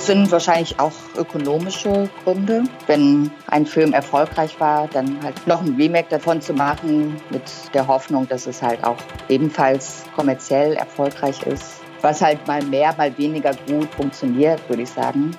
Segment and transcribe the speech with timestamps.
[0.00, 2.64] Es sind wahrscheinlich auch ökonomische Gründe.
[2.86, 7.42] Wenn ein Film erfolgreich war, dann halt noch ein Remake davon zu machen, mit
[7.74, 8.96] der Hoffnung, dass es halt auch
[9.28, 11.82] ebenfalls kommerziell erfolgreich ist.
[12.00, 15.32] Was halt mal mehr, mal weniger gut funktioniert, würde ich sagen.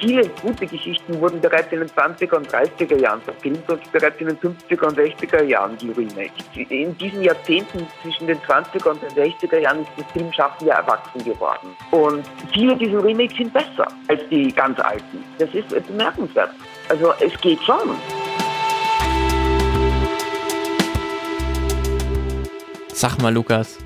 [0.00, 4.26] Viele gute Geschichten wurden bereits in den 20er und 30er Jahren verfilmt und bereits in
[4.26, 6.44] den 50er und 60er Jahren geremaked.
[6.70, 11.24] In diesen Jahrzehnten zwischen den 20er und den 60er Jahren ist das Filmschaffen ja erwachsen
[11.24, 11.68] geworden.
[11.90, 15.24] Und viele dieser Remakes sind besser als die ganz alten.
[15.38, 16.50] Das ist bemerkenswert.
[16.88, 17.96] Also es geht schon.
[22.88, 23.83] Sag mal, Lukas,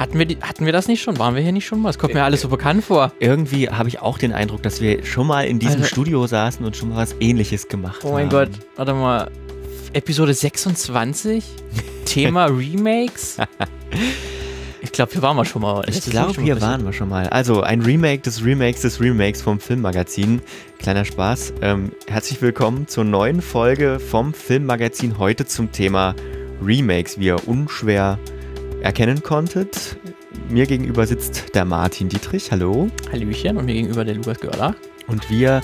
[0.00, 1.18] hatten wir, die, hatten wir das nicht schon?
[1.18, 1.90] Waren wir hier nicht schon mal?
[1.90, 3.12] Das kommt mir alles so bekannt vor.
[3.20, 6.64] Irgendwie habe ich auch den Eindruck, dass wir schon mal in diesem Also- Studio saßen
[6.64, 8.14] und schon mal was ähnliches gemacht Oh haben.
[8.14, 9.30] mein Gott, warte mal.
[9.92, 11.44] Episode 26?
[12.06, 13.36] Thema Remakes?
[14.82, 15.84] Ich glaube, hier waren wir schon mal.
[15.88, 17.28] Ich glaube, hier bisschen- waren wir schon mal.
[17.28, 20.40] Also ein Remake des Remakes des Remakes vom Filmmagazin.
[20.78, 21.52] Kleiner Spaß.
[21.60, 25.18] Ähm, herzlich willkommen zur neuen Folge vom Filmmagazin.
[25.18, 26.14] Heute zum Thema
[26.64, 28.18] Remakes, wie ihr unschwer
[28.82, 29.96] erkennen konntet.
[30.50, 32.50] Mir gegenüber sitzt der Martin Dietrich.
[32.50, 32.88] Hallo.
[33.12, 34.74] Hallöchen und mir gegenüber der Lukas Görlach.
[35.06, 35.60] Und wir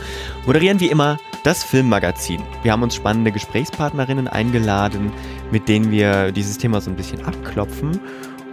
[0.47, 2.41] moderieren wie immer das Filmmagazin.
[2.63, 5.13] Wir haben uns spannende Gesprächspartnerinnen eingeladen,
[5.51, 7.99] mit denen wir dieses Thema so ein bisschen abklopfen.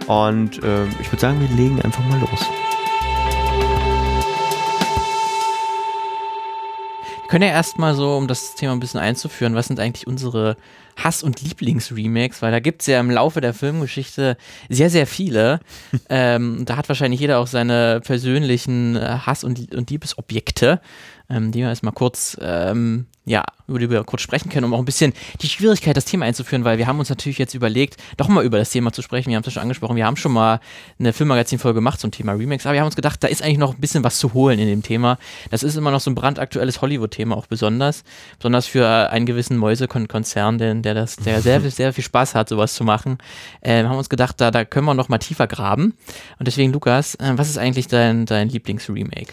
[0.08, 2.73] Und äh, ich würde sagen, wir legen einfach mal los.
[7.34, 10.56] Können ja erstmal so, um das Thema ein bisschen einzuführen, was sind eigentlich unsere
[10.96, 12.42] Hass- und Lieblings-Remakes?
[12.42, 14.36] Weil da gibt es ja im Laufe der Filmgeschichte
[14.68, 15.58] sehr, sehr viele.
[16.08, 20.80] ähm, da hat wahrscheinlich jeder auch seine persönlichen äh, Hass- und, und Liebesobjekte,
[21.30, 24.78] ähm, die wir erstmal kurz, ähm, ja, über die wir kurz sprechen können, um auch
[24.78, 28.28] ein bisschen die Schwierigkeit, das Thema einzuführen, weil wir haben uns natürlich jetzt überlegt, doch
[28.28, 29.30] mal über das Thema zu sprechen.
[29.30, 30.60] Wir haben es ja schon angesprochen, wir haben schon mal
[30.98, 33.74] eine Filmmagazin-Folge gemacht zum Thema Remakes, aber wir haben uns gedacht, da ist eigentlich noch
[33.74, 35.18] ein bisschen was zu holen in dem Thema.
[35.50, 38.04] Das ist immer noch so ein brandaktuelles Hollywood-Thema, auch besonders.
[38.38, 42.74] Besonders für einen gewissen Mäusekonzern, der, der, das, der sehr, sehr viel Spaß hat, sowas
[42.74, 43.16] zu machen.
[43.62, 45.94] Ähm, haben uns gedacht, da, da können wir noch mal tiefer graben.
[46.38, 49.32] Und deswegen, Lukas, äh, was ist eigentlich dein, dein Lieblings-Remake?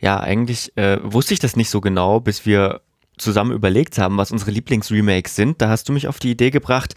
[0.00, 2.80] Ja, eigentlich äh, wusste ich das nicht so genau, bis wir
[3.16, 5.60] zusammen überlegt haben, was unsere Lieblingsremakes sind.
[5.62, 6.94] Da hast du mich auf die Idee gebracht.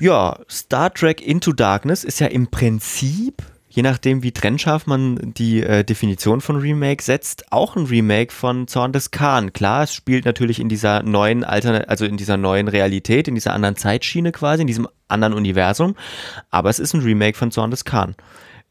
[0.00, 5.62] Ja, Star Trek Into Darkness ist ja im Prinzip, je nachdem wie trennscharf man die
[5.62, 9.52] äh, Definition von Remake setzt, auch ein Remake von Zorn des Khan.
[9.52, 13.52] Klar, es spielt natürlich in dieser neuen Altern also in dieser neuen Realität, in dieser
[13.52, 15.94] anderen Zeitschiene quasi, in diesem anderen Universum,
[16.50, 18.16] aber es ist ein Remake von Zorn des Khan.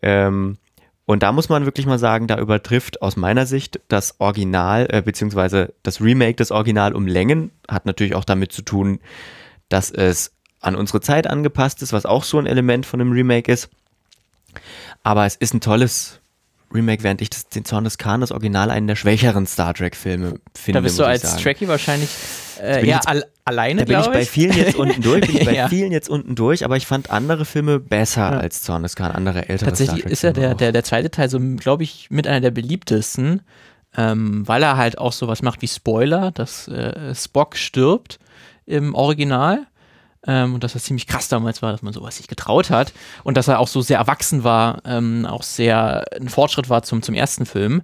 [0.01, 0.57] Ähm,
[1.05, 5.01] und da muss man wirklich mal sagen, da übertrifft aus meiner Sicht das Original, äh,
[5.01, 8.99] beziehungsweise das Remake des Original um Längen, hat natürlich auch damit zu tun,
[9.67, 10.31] dass es
[10.61, 13.69] an unsere Zeit angepasst ist, was auch so ein Element von einem Remake ist.
[15.03, 16.21] Aber es ist ein tolles
[16.73, 20.35] Remake, während ich das, den Zorn des Khan, das Original, einen der schwächeren Star Trek-Filme
[20.55, 20.79] finde.
[20.79, 21.37] Da bist du als.
[21.37, 22.09] Trekkie wahrscheinlich
[22.61, 25.53] äh, jetzt- al alleine, Da bin ich bei vielen jetzt unten durch, bin ich bei
[25.53, 25.67] Ja.
[25.67, 28.37] vielen jetzt unten durch, aber ich fand andere Filme besser Ja.
[28.39, 31.29] als Zorn des Khan, andere ältere Tatsächlich Star ist ja der, der, der zweite Teil
[31.29, 33.41] so, glaube ich, mit einer der beliebtesten,
[33.97, 38.17] ähm, weil er halt auch sowas macht wie Spoiler, dass äh, Spock stirbt
[38.65, 39.67] im Original.
[40.25, 42.93] Ähm, und dass das ziemlich krass damals war, dass man sowas sich getraut hat.
[43.23, 47.01] Und dass er auch so sehr erwachsen war, ähm, auch sehr ein Fortschritt war zum,
[47.01, 47.81] zum ersten Film.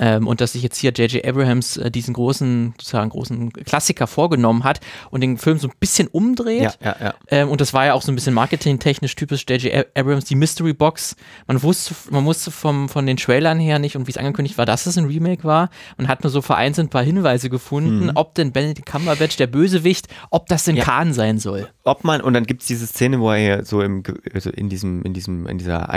[0.00, 1.24] Ähm, und dass sich jetzt hier J.J.
[1.24, 4.80] Abrahams äh, diesen großen, sozusagen großen Klassiker vorgenommen hat
[5.10, 6.62] und den Film so ein bisschen umdreht.
[6.62, 7.14] Ja, ja, ja.
[7.28, 9.74] Ähm, und das war ja auch so ein bisschen marketingtechnisch typisch J.J.
[9.74, 11.16] Ab- Abrams, die Mystery Box.
[11.46, 14.66] Man wusste, man wusste vom, von den Trailern her nicht und wie es angekündigt war,
[14.66, 15.68] dass es ein Remake war.
[15.98, 20.08] Man hat nur so vereinzelt ein paar Hinweise gefunden, ob denn Benedict Cumberbatch, der Bösewicht,
[20.30, 20.84] ob das denn Ja.
[20.84, 21.68] Khan sein soll.
[21.84, 24.48] ob man, und dann gibt es diese Szene, wo er hier so im, Ge- also
[24.50, 25.90] in diesem, in diesem, in dieser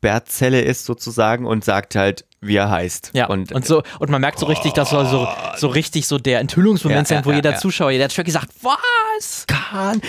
[0.00, 3.10] Einsperrzelle ist sozusagen und sagt halt, wie er heißt.
[3.12, 6.40] Ja, und, und, so, und man merkt so richtig, dass so, so richtig so der
[6.40, 7.56] Enthüllungsmoment Ja, ja, wo ja, jeder.
[7.56, 9.44] Zuschauer, jeder Tracky sagt, was?
[9.46, 10.00] Khan.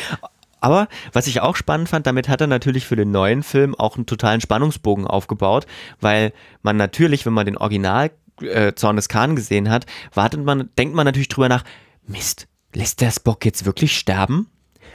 [0.61, 3.95] Aber was ich auch spannend fand, damit hat er natürlich für den neuen Film auch
[3.97, 5.65] einen totalen Spannungsbogen aufgebaut,
[5.99, 8.11] weil man natürlich, wenn man den Original
[8.41, 11.63] äh, Zorn des Khan gesehen hat, wartet man, denkt man natürlich drüber nach,
[12.05, 14.47] Mist, lässt der Spock jetzt wirklich sterben?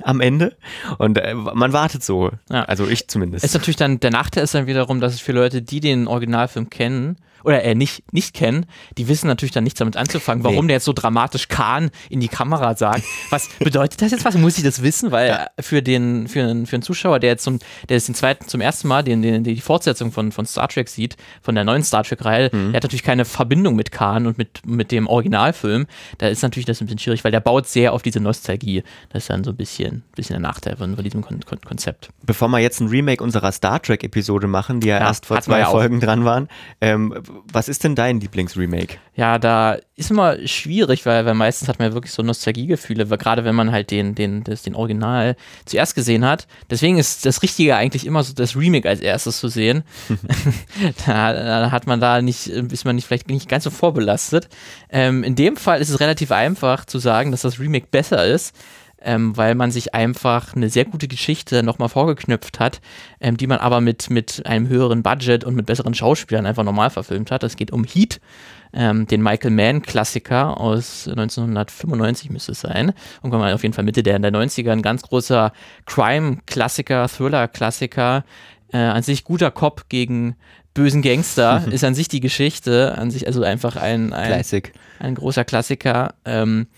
[0.03, 0.57] Am Ende?
[0.99, 2.31] Und äh, man wartet so.
[2.51, 2.65] Ja.
[2.65, 3.45] Also ich zumindest.
[3.45, 6.71] Ist natürlich dann, der Nachteil ist dann wiederum, dass es für Leute, die den Originalfilm
[6.71, 8.67] kennen, oder äh, nicht, nicht kennen,
[8.99, 10.69] die wissen natürlich dann nichts damit anzufangen, warum Nee.
[10.69, 13.03] der jetzt so dramatisch Kahn in die Kamera sagt.
[13.31, 14.37] Was bedeutet das jetzt was?
[14.37, 15.11] Muss ich das wissen?
[15.13, 18.15] Weil äh, für den, für einen, für einen Zuschauer, der jetzt zum, der jetzt den
[18.15, 21.65] zweiten, zum ersten Mal den, den, die Fortsetzung von, von Star Trek sieht, von der
[21.65, 22.73] neuen Star Trek-Reihe, Mhm.
[22.73, 25.87] der hat natürlich keine Verbindung mit Kahn und mit, mit dem Originalfilm.
[26.19, 28.83] Da ist natürlich das ein bisschen schwierig, weil der baut sehr auf diese Nostalgie.
[29.11, 32.11] Das ist dann so ein bisschen, bisschen der Nachteil von, von diesem Kon Kon Konzept.
[32.25, 35.59] Bevor wir jetzt ein Remake unserer Star Trek-Episode machen, die ja, Ja, erst vor zwei
[35.61, 35.73] ja auch.
[35.73, 36.49] Folgen dran waren,
[36.81, 37.15] ähm,
[37.53, 38.99] was ist denn dein Lieblingsremake?
[39.15, 43.45] Ja, da ist immer schwierig, weil, weil meistens hat man ja wirklich so Nostalgiegefühle, gerade
[43.45, 46.47] wenn man halt den, den, das, den Original zuerst gesehen hat.
[46.71, 49.85] Deswegen ist das Richtige eigentlich immer so das Remake als erstes zu sehen.
[51.07, 54.49] da, da, hat man da nicht, ist man nicht vielleicht nicht ganz so vorbelastet.
[54.91, 58.55] Ähm, in dem Fall ist es relativ einfach zu sagen, dass das Remake besser ist
[59.07, 62.81] ähm, weil man sich einfach eine sehr gute Geschichte nochmal vorgeknüpft hat,
[63.21, 66.91] ähm, die man aber mit, mit einem höheren Budget und mit besseren Schauspielern einfach normal
[66.91, 67.45] verfilmt hat.
[67.45, 68.21] Es geht um Heat,
[68.73, 72.93] ähm, den Michael Mann-Klassiker aus 1995 müsste es sein.
[73.23, 75.53] Und man auf jeden Fall Mitte der, der 90er, ein ganz großer
[75.87, 78.25] Crime-Klassiker, Thriller-Klassiker,
[78.73, 80.37] äh, an sich guter Cop gegen
[80.77, 84.45] bösen Gangster ist an sich die Geschichte, an sich also einfach ein, ein,
[85.01, 86.15] ein großer Klassiker.
[86.25, 86.69] Ähm,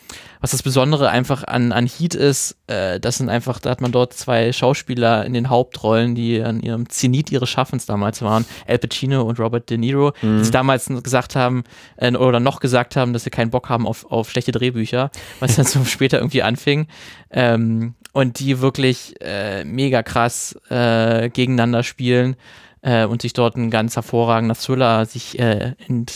[0.40, 3.90] was das Besondere einfach an, an Heat ist, äh, das sind einfach, da hat man
[3.90, 8.78] dort zwei Schauspieler in den Hauptrollen, die an ihrem Zenit ihres Schaffens damals waren, Al
[8.78, 10.38] Pacino und Robert De Niro, mhm.
[10.38, 11.64] die sie damals gesagt haben,
[11.96, 15.10] äh, oder noch gesagt haben, dass sie keinen Bock haben auf, auf schlechte Drehbücher,
[15.40, 16.86] was dann so später irgendwie anfing.
[17.30, 22.34] Ähm, und die wirklich äh, mega krass äh, gegeneinander spielen
[22.82, 26.12] äh, und sich dort ein ganz hervorragender Thriller sich äh, ent,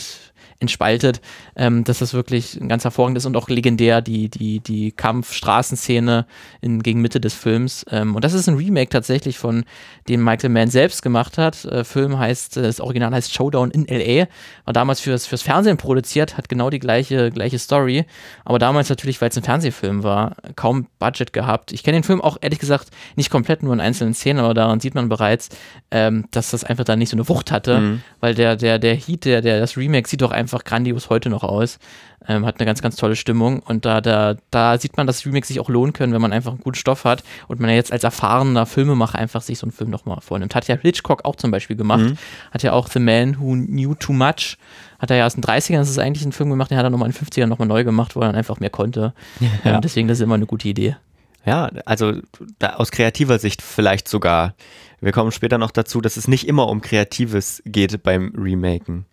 [0.63, 1.21] entspaltet,
[1.55, 6.25] ähm, dass das wirklich ein ganz hervorragend ist und auch legendär, die, die, die Kampfstraßenszene
[6.61, 7.85] gegen Mitte des Films.
[7.91, 9.65] Ähm, und das ist ein Remake tatsächlich von
[10.09, 11.65] dem Michael Mann selbst gemacht hat.
[11.65, 14.27] Äh, Film heißt, das Original heißt Showdown in L.A.,
[14.65, 18.05] war damals fürs, fürs Fernsehen produziert, hat genau die gleiche, gleiche Story,
[18.45, 21.71] aber damals natürlich, weil es ein Fernsehfilm war, kaum Budget gehabt.
[21.71, 24.79] Ich kenne den Film auch ehrlich gesagt nicht komplett, nur in einzelnen Szenen, aber daran
[24.79, 25.49] sieht man bereits,
[25.91, 28.03] ähm, dass das einfach dann nicht so eine Wucht hatte, mhm.
[28.19, 31.43] weil der, der, der Heat, der, der, das Remake sieht doch einfach grandios heute noch
[31.43, 31.79] aus.
[32.27, 35.49] Ähm, hat eine ganz, ganz tolle Stimmung und da, da, da sieht man, dass Remakes
[35.49, 37.91] sich auch lohnen können, wenn man einfach einen guten Stoff hat und man ja jetzt
[37.91, 40.55] als erfahrener Filmemacher einfach sich so einen Film nochmal vornimmt.
[40.55, 42.01] Hat ja Hitchcock auch zum Beispiel gemacht.
[42.01, 42.17] Mhm.
[42.51, 44.57] Hat ja auch The Man Who Knew Too Much.
[44.99, 46.89] Hat er ja aus den 30ern, das ist eigentlich ein Film gemacht, den hat er
[46.89, 49.13] nochmal in den 50ern nochmal neu gemacht, wo er dann einfach mehr konnte.
[49.41, 49.75] Ja.
[49.75, 50.95] Ähm, deswegen, das ist immer eine gute Idee.
[51.45, 52.13] Ja, also
[52.61, 54.55] aus kreativer Sicht vielleicht sogar.
[55.01, 59.05] Wir kommen später noch dazu, dass es nicht immer um Kreatives geht beim Remaken.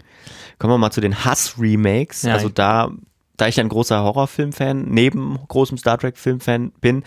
[0.58, 2.22] Kommen wir mal zu den Hass-Remakes.
[2.22, 2.92] Ja, also da,
[3.36, 7.02] da ich ein großer Horrorfilm-Fan, neben großem Star Trek-Film-Fan bin,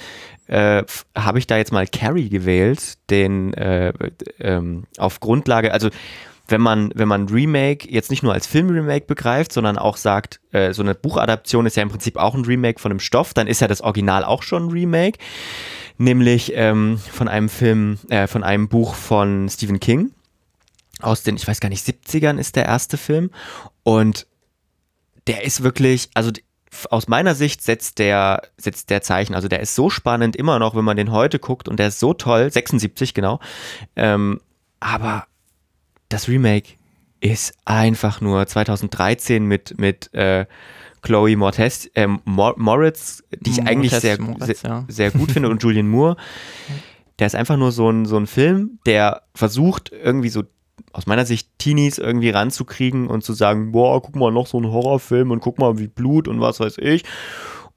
[0.47, 0.83] äh,
[1.15, 3.93] habe ich da jetzt mal Carrie gewählt, den äh,
[4.39, 5.89] ähm, auf Grundlage, also
[6.53, 10.71] wenn man, wenn man Remake jetzt nicht nur als Film-Remake begreift, sondern auch sagt, äh,
[10.71, 13.59] so eine Buchadaption ist ja im Prinzip auch ein Remake von einem Stoff, dann ist
[13.59, 15.17] ja das Original auch schon ein Remake,
[15.97, 20.11] nämlich ähm, von einem Film, äh, von einem Buch von Stephen King
[21.01, 23.31] aus den, ich weiß gar nicht, 70ern ist der erste Film.
[23.81, 24.27] Und
[25.25, 26.31] der ist wirklich, also
[26.91, 29.33] aus meiner Sicht setzt der, setzt der Zeichen.
[29.33, 31.99] Also der ist so spannend immer noch, wenn man den heute guckt und der ist
[31.99, 33.39] so toll, 76 genau.
[33.95, 34.39] Ähm,
[34.79, 35.25] aber
[36.13, 36.73] das Remake
[37.21, 40.45] ist einfach nur 2013 mit, mit äh,
[41.01, 44.85] Chloe Mortes, äh, Moritz, die ich eigentlich Mortez, sehr, Moritz, sehr, ja.
[44.87, 46.15] sehr gut finde, und Julian Moore.
[47.19, 50.45] Der ist einfach nur so ein, so ein Film, der versucht, irgendwie so
[50.93, 54.65] aus meiner Sicht Teenies irgendwie ranzukriegen und zu sagen, boah, guck mal, noch so ein
[54.65, 57.03] Horrorfilm und guck mal, wie Blut und was weiß ich.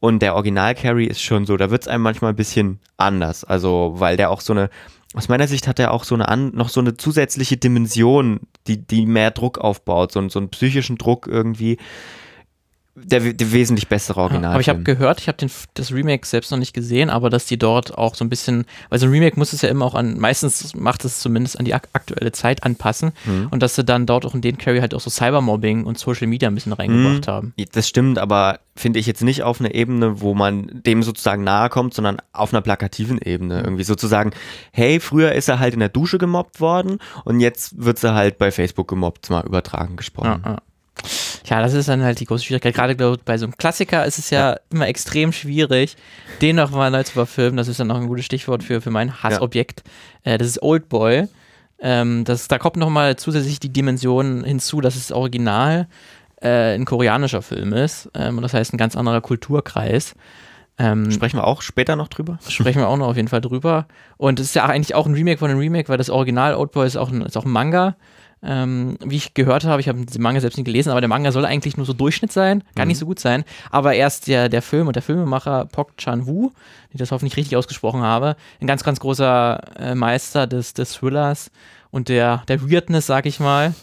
[0.07, 3.43] Und der Original Carrie ist schon so, da wird es einem manchmal ein bisschen anders.
[3.43, 4.71] Also, weil der auch so eine,
[5.15, 8.39] aus meiner Sicht hat er auch so eine an, noch so eine zusätzliche Dimension,
[8.69, 11.79] die, die mehr Druck aufbaut, so, so einen psychischen Druck irgendwie
[12.97, 14.53] der, der wesentlich bessere Original.
[14.53, 17.59] aber ich habe gehört, ich habe das Remake selbst noch nicht gesehen, aber dass die
[17.59, 20.19] dort auch so ein bisschen, weil so ein Remake muss es ja immer auch an,
[20.19, 23.49] meistens macht es zumindest an die ak aktuelle Zeit anpassen mhm.
[23.51, 26.27] und dass sie dann dort auch in den Carry halt auch so Cybermobbing und Social
[26.27, 27.31] Media ein bisschen reingebracht mhm.
[27.31, 27.55] haben.
[27.73, 31.69] Das stimmt, aber finde ich jetzt nicht auf einer Ebene, wo man dem sozusagen nahe
[31.69, 33.59] kommt, sondern auf einer plakativen Ebene.
[33.59, 33.65] Mhm.
[33.65, 34.33] Irgendwie sozusagen,
[34.73, 38.39] hey, früher ist er halt in der Dusche gemobbt worden und jetzt wird sie halt
[38.39, 40.43] bei Facebook gemobbt, mal übertragen gesprochen.
[40.45, 40.59] Ja, ja.
[41.47, 42.75] Ja, das ist dann halt die große Schwierigkeit.
[42.75, 44.57] Gerade bei so einem Klassiker ist es ja, ja.
[44.71, 45.97] immer extrem schwierig,
[46.41, 47.57] den nochmal neu zu verfilmen.
[47.57, 49.83] Das ist dann noch ein gutes Stichwort für, für mein Hassobjekt.
[50.25, 50.33] Ja.
[50.33, 51.29] Äh, das ist Old Boy.
[51.79, 55.89] Ähm, das, da kommt nochmal zusätzlich die Dimension hinzu, dass es original
[56.41, 58.11] äh, ein koreanischer Film ist.
[58.15, 60.15] Ähm, und das heißt ein ganz anderer Kulturkreis.
[60.79, 62.39] Ähm, sprechen wir auch später noch drüber?
[62.47, 63.87] Sprechen wir auch noch auf jeden Fall drüber.
[64.19, 66.73] Und es ist ja eigentlich auch ein Remake von einem Remake, weil das Original Old
[66.73, 67.97] Boy ist auch ein, ist auch ein Manga.
[68.49, 71.33] Ähm, wie ich gehört habe, ich habe den Manga selbst nicht gelesen, aber der Manga
[71.33, 72.91] soll eigentlich nur so Durchschnitt sein, gar mhm.
[72.91, 73.45] nicht so gut sein.
[73.73, 77.57] Aber erst der, der Film und der Filmemacher Pok Chan-woo, den ich das hoffentlich richtig
[77.57, 81.51] ausgesprochen habe, ein ganz, ganz großer äh, Meister des, des Thrillers
[81.91, 83.75] und der, der Weirdness, sag ich mal,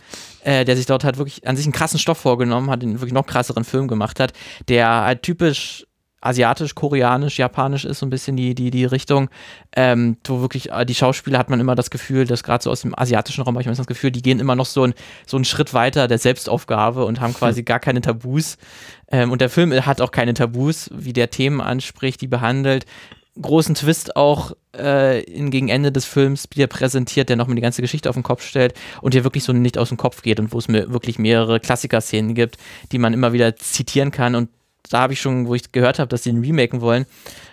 [0.44, 3.14] äh, der sich dort halt wirklich an sich einen krassen Stoff vorgenommen hat, den wirklich
[3.14, 4.32] noch krasseren Film gemacht hat,
[4.70, 5.86] der halt typisch
[6.24, 9.30] asiatisch, koreanisch, japanisch ist so ein bisschen die, die, die Richtung,
[9.76, 12.82] ähm, wo wirklich äh, die Schauspieler hat man immer das Gefühl, dass gerade so aus
[12.82, 14.94] dem asiatischen Raum habe ich das Gefühl, die gehen immer noch so, ein,
[15.26, 18.58] so einen Schritt weiter der Selbstaufgabe und haben quasi gar keine Tabus.
[19.12, 22.86] Ähm, und der Film hat auch keine Tabus, wie der Themen anspricht, die behandelt.
[23.42, 27.82] Großen Twist auch äh, in, gegen Ende des Films wieder präsentiert, der nochmal die ganze
[27.82, 30.54] Geschichte auf den Kopf stellt und der wirklich so nicht aus dem Kopf geht und
[30.54, 32.58] wo es mir wirklich mehrere Klassiker-Szenen gibt,
[32.92, 34.50] die man immer wieder zitieren kann und
[34.90, 37.06] da habe ich schon, wo ich gehört habe, dass sie ihn remaken wollen,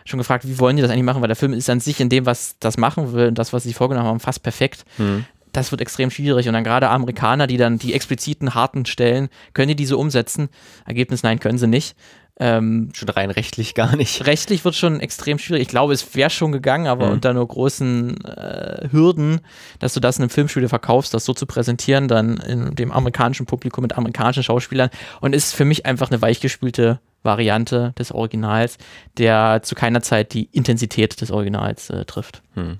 [0.04, 2.08] schon gefragt, wie wollen die das eigentlich machen, weil der Film ist an sich in
[2.08, 4.84] dem, was das machen will und das, was sie vorgenommen haben, fast perfekt.
[4.98, 5.24] Mhm.
[5.52, 9.68] Das wird extrem schwierig und dann gerade Amerikaner, die dann die expliziten harten Stellen, können
[9.68, 10.48] die diese umsetzen?
[10.86, 11.96] Ergebnis, nein, können sie nicht.
[12.42, 14.24] Ähm, schon rein rechtlich gar nicht.
[14.26, 15.62] Rechtlich wird schon extrem schwierig.
[15.62, 17.12] Ich glaube, es wäre schon gegangen, aber mhm.
[17.12, 19.42] unter nur großen äh, Hürden,
[19.78, 23.44] dass du das in einem Filmstudio verkaufst, das so zu präsentieren, dann in dem amerikanischen
[23.44, 24.88] Publikum mit amerikanischen Schauspielern
[25.20, 28.78] und ist für mich einfach eine weichgespülte Variante des Originals,
[29.18, 32.42] der zu keiner Zeit die Intensität des Originals äh, trifft.
[32.54, 32.78] Hm.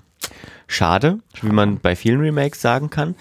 [0.67, 3.15] Schade, wie man bei vielen Remakes sagen kann.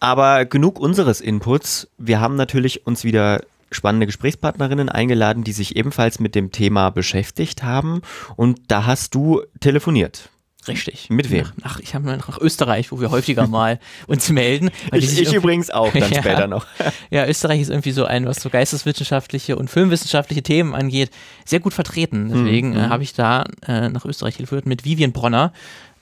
[0.00, 1.88] Aber genug unseres Inputs.
[1.96, 7.62] Wir haben natürlich uns wieder spannende Gesprächspartnerinnen eingeladen, die sich ebenfalls mit dem Thema beschäftigt
[7.62, 8.02] haben.
[8.36, 10.30] Und da hast du telefoniert.
[10.68, 11.08] Richtig.
[11.10, 11.46] Mit wem?
[11.62, 14.70] Ach, ich habe nach Österreich, wo wir häufiger mal uns melden.
[14.92, 16.66] ich, ich übrigens auch dann ja, später noch.
[17.10, 21.10] ja, Österreich ist irgendwie so ein, was so geisteswissenschaftliche und filmwissenschaftliche Themen angeht,
[21.44, 22.30] sehr gut vertreten.
[22.32, 22.76] Deswegen mhm.
[22.76, 25.52] äh, habe ich da äh, nach Österreich telefoniert mit Vivian Bronner,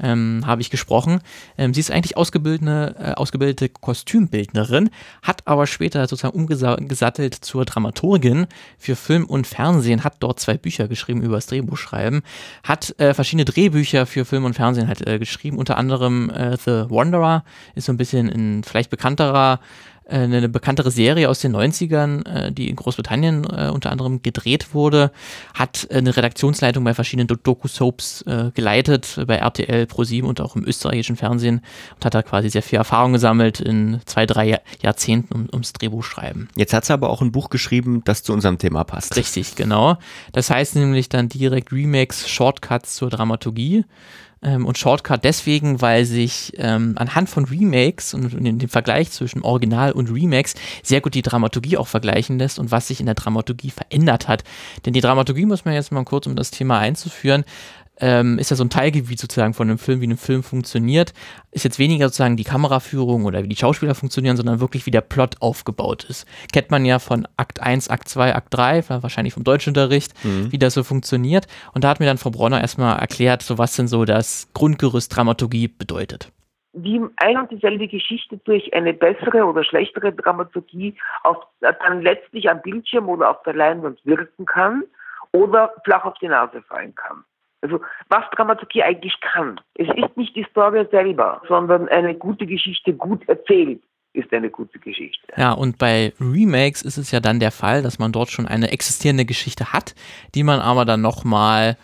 [0.01, 1.21] ähm, habe ich gesprochen.
[1.59, 4.91] Ähm, sie ist eigentlich ausgebildete, äh, ausgebildete Kostümbildnerin,
[5.23, 8.47] hat aber später sozusagen umgesattelt zur Dramaturgin
[8.79, 12.23] für Film und Fernsehen, hat dort zwei Bücher geschrieben über das Drehbuchschreiben,
[12.65, 16.87] hat äh, verschiedene Drehbücher für Film und Fernsehen halt, äh, geschrieben, unter anderem äh, The
[16.89, 17.45] Wanderer,
[17.75, 19.61] ist so ein bisschen ein vielleicht bekannterer
[20.09, 25.11] eine bekanntere Serie aus den 90ern, äh, die in Großbritannien äh, unter anderem gedreht wurde,
[25.55, 31.63] hat eine Redaktionsleitung bei verschiedenen Doku-Soaps geleitet, bei RTL, Pro7 und auch im österreichischen Fernsehen
[31.95, 36.49] und hat da quasi sehr viel Erfahrung gesammelt in zwei, drei Jahrzehnten um, ums Drehbuchschreiben.
[36.57, 39.17] Jetzt hat sie aber auch ein Buch geschrieben, das zu unserem Thema passt.
[39.17, 39.99] Richtig, genau.
[40.33, 43.85] Das heißt nämlich dann direkt Remakes, Shortcuts zur Dramaturgie.
[44.43, 49.43] Ähm, und Shortcut deswegen, weil sich ähm, anhand von Remakes und in dem Vergleich zwischen
[49.43, 53.15] Original und Remakes sehr gut die Dramaturgie auch vergleichen lässt und was sich in der
[53.15, 54.45] Dramaturgie verändert hat.
[54.85, 57.45] Denn die Dramaturgie muss man jetzt mal kurz, um das Thema einzuführen,
[58.03, 61.15] ähm, ist ja so ein Teilgebiet sozusagen von einem Film, wie ein Film funktioniert.
[61.53, 65.01] Ist jetzt weniger sozusagen die Kameraführung oder wie die Schauspieler funktionieren, sondern wirklich wie der
[65.01, 66.27] Plot aufgebaut ist.
[66.53, 70.51] Kennt man ja von Akt 1, Akt 2, Akt 3, wahrscheinlich vom Deutschunterricht, mhm.
[70.51, 71.47] wie das so funktioniert.
[71.73, 75.17] Und da hat mir dann Frau Bronner erstmal erklärt, so was denn so das Grundgerüst
[75.17, 76.33] Dramaturgie bedeutet
[76.75, 82.63] wie ein und dieselbe Geschichte durch eine bessere oder schlechtere Dramaturgie auf, dann letztlich am
[82.63, 84.85] Bildschirm oder auf der Leinwand wirken kann
[85.33, 87.25] oder flach auf die Nase fallen kann.
[87.63, 89.61] Also was Dramaturgie eigentlich kann.
[89.75, 93.81] Es ist nicht die Story selber, sondern eine gute Geschichte gut erzählt
[94.15, 95.27] ist eine gute Geschichte.
[95.37, 98.71] Ja, und bei Remakes ist es ja dann der Fall, dass man dort schon eine
[98.71, 99.95] existierende Geschichte hat,
[100.35, 101.77] die man aber dann nochmal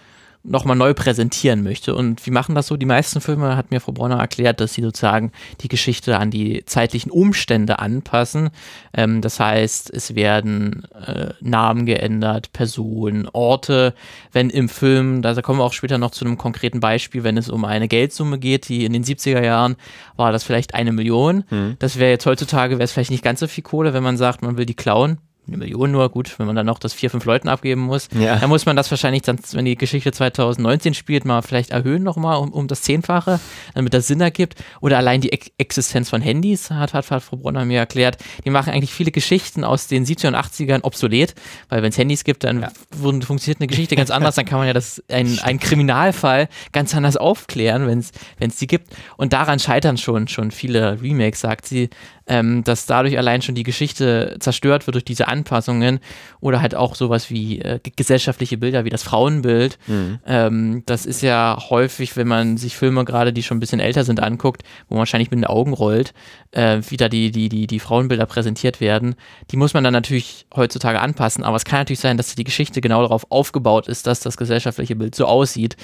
[0.49, 1.95] nochmal neu präsentieren möchte.
[1.95, 2.77] Und wie machen das so?
[2.77, 6.65] Die meisten Filme, hat mir Frau Bronner erklärt, dass sie sozusagen die Geschichte an die
[6.65, 8.51] zeitlichen Umstände anpassen.
[8.95, 13.95] Ähm, das heißt, es werden äh, Namen geändert, Personen, Orte.
[14.33, 17.49] Wenn im Film, da kommen wir auch später noch zu einem konkreten Beispiel, wenn es
[17.49, 19.77] um eine Geldsumme geht, die in den 70er Jahren
[20.17, 21.45] war das vielleicht eine Million.
[21.51, 21.77] Mhm.
[21.79, 24.43] Das wäre jetzt heutzutage, wäre es vielleicht nicht ganz so viel Kohle, wenn man sagt,
[24.43, 27.25] man will die klauen eine Million nur, gut, wenn man dann noch das vier, fünf
[27.25, 28.37] Leuten abgeben muss, ja.
[28.37, 32.39] dann muss man das wahrscheinlich dann, wenn die Geschichte 2019 spielt, mal vielleicht erhöhen nochmal
[32.39, 33.41] um, um das Zehnfache,
[33.75, 34.63] damit das Sinn ergibt.
[34.81, 38.51] Oder allein die Ex Existenz von Handys, hat, hat, hat Frau Bronner mir erklärt, die
[38.51, 41.35] machen eigentlich viele Geschichten aus den 70er und 80ern obsolet,
[41.69, 42.71] weil wenn es Handys gibt, dann ja.
[43.01, 47.17] funktioniert eine Geschichte ganz anders, dann kann man ja das, ein, ein Kriminalfall ganz anders
[47.17, 48.95] aufklären, wenn es die gibt.
[49.17, 51.91] Und daran scheitern schon, schon viele Remakes, sagt sie,
[52.29, 56.01] ähm, dass dadurch allein schon die Geschichte zerstört wird durch diese Anpassungen
[56.41, 59.79] oder halt auch sowas wie äh, gesellschaftliche Bilder, wie das Frauenbild.
[59.87, 60.19] Mhm.
[60.27, 64.05] Ähm, das ist ja häufig, wenn man sich Filme gerade, die schon ein bisschen älter
[64.05, 66.13] sind, anguckt, wo man wahrscheinlich mit den Augen rollt,
[66.53, 69.15] äh, wie da die, die, die, die Frauenbilder präsentiert werden.
[69.51, 72.81] Die muss man dann natürlich heutzutage anpassen, aber es kann natürlich sein, dass die Geschichte
[72.81, 75.77] genau darauf aufgebaut ist, dass das gesellschaftliche Bild so aussieht.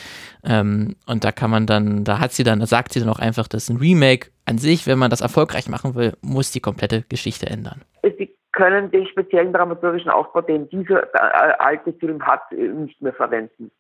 [0.45, 3.19] Ähm, und da kann man dann, da hat sie dann, da sagt sie dann auch
[3.19, 7.03] einfach, dass ein Remake an sich, wenn man das erfolgreich machen will, muss die komplette
[7.09, 7.83] Geschichte ändern.
[8.03, 13.71] Sie können den speziellen dramaturgischen Aufbau, den dieser äh, alte Film hat, nicht mehr verwenden.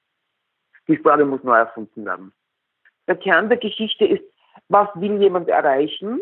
[0.88, 2.32] Die Story muss neu erfunden werden.
[3.06, 4.24] Der Kern der Geschichte ist,
[4.68, 6.20] was will jemand erreichen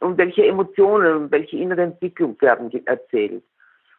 [0.00, 3.44] und welche Emotionen und welche innere Entwicklung werden erzählt.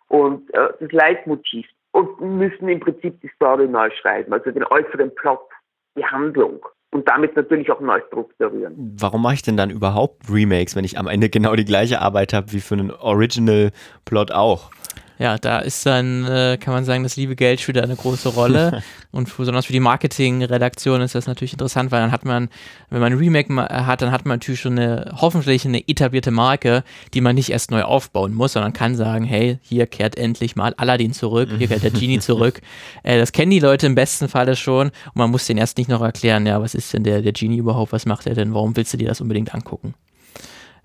[0.08, 1.67] Und äh, das Leitmotiv.
[1.91, 5.50] und müssen im Prinzip die Story neu schreiben, also den äußeren Plot,
[5.96, 8.96] die Handlung und damit natürlich auch neu strukturieren.
[9.00, 12.34] Warum mache ich denn dann überhaupt Remakes, wenn ich am Ende genau die gleiche Arbeit
[12.34, 14.72] habe wie für einen Original-Plot auch?
[15.19, 18.83] Ja, da ist dann, äh, kann man sagen, das liebe Geld spielt eine große Rolle.
[19.12, 22.50] und besonders für die Marketingredaktion ist das natürlich interessant, weil dann hat man,
[22.89, 26.83] wenn man ein Remake hat, dann hat man natürlich schon eine, hoffentlich eine etablierte Marke,
[27.15, 30.75] die man nicht erst neu aufbauen muss, sondern kann sagen, hey, hier kehrt endlich mal
[30.77, 32.62] Aladdin zurück, hier kehrt der Genie zurück.
[33.01, 35.89] Äh, das kennen die Leute im besten Falle schon und man muss den erst nicht
[35.89, 38.75] noch erklären, ja, was ist denn der, der Genie überhaupt, was macht er denn, warum
[38.75, 39.95] willst du dir das unbedingt angucken?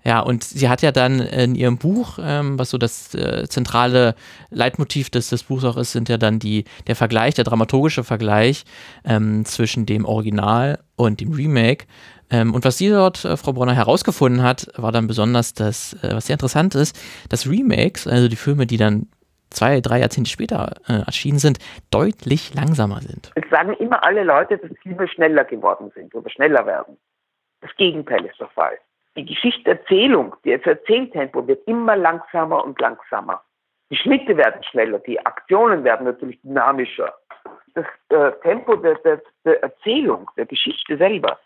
[0.03, 4.15] Ja, und sie hat ja dann in ihrem Buch, ähm, was so das äh, zentrale
[4.49, 8.65] Leitmotiv des, des Buchs auch ist, sind ja dann die, der Vergleich, der dramaturgische Vergleich
[9.05, 11.85] ähm, zwischen dem Original und dem Remake.
[12.29, 16.13] Ähm, und was sie dort, äh, Frau Bronner, herausgefunden hat, war dann besonders das, äh,
[16.13, 19.07] was sehr interessant ist, dass Remakes, also die Filme, die dann
[19.51, 21.59] zwei, drei Jahrzehnte später äh, erschienen sind,
[21.91, 23.31] deutlich langsamer sind.
[23.35, 26.97] Es sagen immer alle Leute, dass Filme schneller geworden sind oder schneller werden.
[27.61, 28.77] Das Gegenteil ist der Fall
[29.15, 33.41] die Geschichterzählung, das Erzähltempo wird immer langsamer und langsamer.
[33.89, 37.13] Die Schnitte werden schneller, die Aktionen werden natürlich dynamischer.
[37.75, 41.39] Das äh, Tempo der, der, der Erzählung, der Geschichte selber,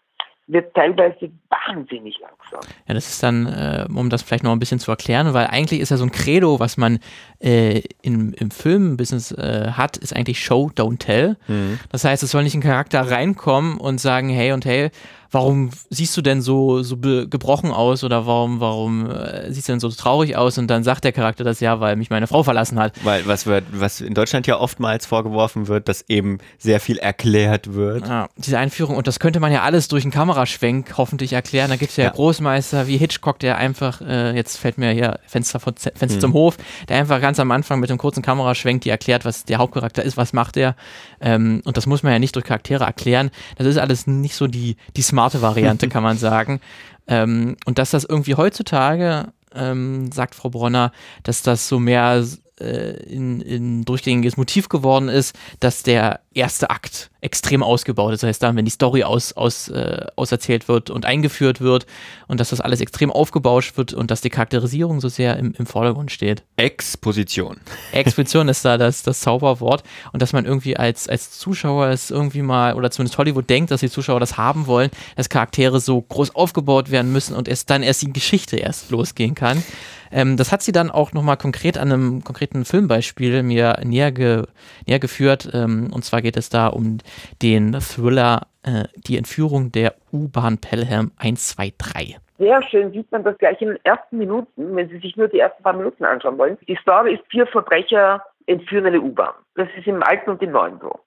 [0.47, 2.61] wird teilweise wahnsinnig langsam.
[2.87, 5.81] Ja, das ist dann, äh, um das vielleicht noch ein bisschen zu erklären, weil eigentlich
[5.81, 6.99] ist ja so ein Credo, was man
[7.39, 11.35] äh, in, im Filmbusiness äh, hat, ist eigentlich Show, don't tell.
[11.47, 11.79] Mhm.
[11.91, 14.89] Das heißt, es soll nicht ein Charakter reinkommen und sagen, hey und hey,
[15.31, 19.79] warum siehst du denn so, so gebrochen aus oder warum, warum äh, siehst du denn
[19.79, 20.57] so traurig aus?
[20.57, 22.93] Und dann sagt der Charakter das ja, weil mich meine Frau verlassen hat.
[23.03, 27.73] Weil was, wird, was in Deutschland ja oftmals vorgeworfen wird, dass eben sehr viel erklärt
[27.73, 28.07] wird.
[28.07, 31.69] Ja, diese Einführung, und das könnte man ja alles durch einen Kameraschwenk hoffentlich erklären.
[31.69, 35.19] Da gibt es ja, ja, Großmeister wie Hitchcock, der einfach, äh, jetzt fällt mir hier
[35.25, 36.19] Fenster, von, Fenster hm.
[36.19, 36.57] zum Hof,
[36.89, 40.17] der einfach ganz am Anfang mit einem kurzen Kameraschwenk die erklärt, was der Hauptcharakter ist,
[40.17, 40.75] was macht er.
[41.19, 43.31] Ähm, und das muss man ja nicht durch Charaktere erklären.
[43.57, 46.59] Das ist alles nicht so die, die smarte Variante, kann man sagen.
[47.07, 50.91] Ähm, und dass das irgendwie heutzutage, ähm, sagt Frau Bronner,
[51.23, 52.23] dass das so mehr
[52.59, 58.13] äh, in, in durchgängiges Motiv geworden ist, dass der erste Akt extrem ausgebaut.
[58.13, 61.85] Das heißt, dann, wenn die Story aus, aus, äh, auserzählt wird und eingeführt wird
[62.27, 65.65] und dass das alles extrem aufgebauscht wird und dass die Charakterisierung so sehr im, im
[65.65, 66.43] Vordergrund steht.
[66.55, 67.57] Exposition.
[67.91, 72.43] Exposition ist da das, das Zauberwort und dass man irgendwie als, als Zuschauer es irgendwie
[72.43, 76.35] mal, oder zumindest Hollywood denkt, dass die Zuschauer das haben wollen, dass Charaktere so groß
[76.35, 79.63] aufgebaut werden müssen und es dann erst die Geschichte erst losgehen kann.
[80.11, 84.43] Ähm, das hat sie dann auch nochmal konkret an einem konkreten Filmbeispiel mir näher, ge,
[84.85, 85.49] näher geführt.
[85.53, 86.97] Ähm, und zwar geht es da um
[87.41, 93.59] den Thriller äh, Die Entführung der U-Bahn Pelham 123 sehr schön sieht man das gleich
[93.63, 96.55] in den ersten Minuten, wenn Sie sich nur die ersten paar Minuten anschauen wollen.
[96.67, 99.33] Die Story ist vier Verbrecher entführen eine U-Bahn.
[99.55, 100.99] Das ist im alten und im neuen so.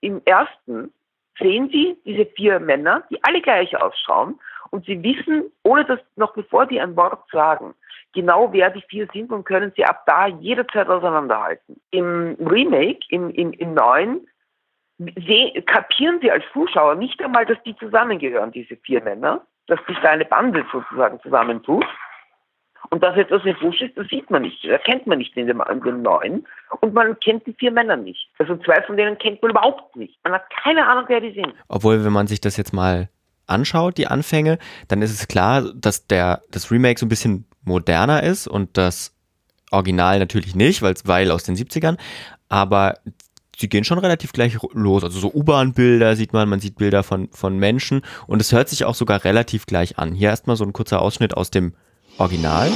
[0.00, 0.92] Im ersten
[1.38, 6.34] sehen Sie diese vier Männer, die alle gleich ausschauen und Sie wissen, ohne dass noch
[6.34, 7.74] bevor die ein Wort sagen,
[8.14, 11.80] genau wer die vier sind und können sie ab da jederzeit auseinanderhalten.
[11.90, 14.26] Im Remake, im, im, im neuen,
[15.66, 20.10] kapieren sie als Zuschauer nicht einmal, dass die zusammengehören, diese vier Männer, dass sich da
[20.10, 21.86] eine Bande sozusagen zusammentut.
[22.90, 25.46] Und dass etwas im Busch ist, das sieht man nicht, das kennt man nicht in
[25.46, 26.46] dem, in dem neuen.
[26.80, 28.28] Und man kennt die vier Männer nicht.
[28.38, 30.16] Also zwei von denen kennt man überhaupt nicht.
[30.22, 31.54] Man hat keine Ahnung, wer die sind.
[31.68, 33.08] Obwohl, wenn man sich das jetzt mal
[33.46, 38.22] anschaut, die Anfänge, dann ist es klar, dass der, das Remake so ein bisschen moderner
[38.22, 39.14] ist und das
[39.70, 41.98] Original natürlich nicht, weil, weil aus den 70ern,
[42.48, 42.94] aber
[43.58, 45.04] sie gehen schon relativ gleich los.
[45.04, 48.84] Also so U-Bahn-Bilder sieht man, man sieht Bilder von, von Menschen und es hört sich
[48.84, 50.14] auch sogar relativ gleich an.
[50.14, 51.74] Hier erstmal so ein kurzer Ausschnitt aus dem
[52.18, 52.70] Original.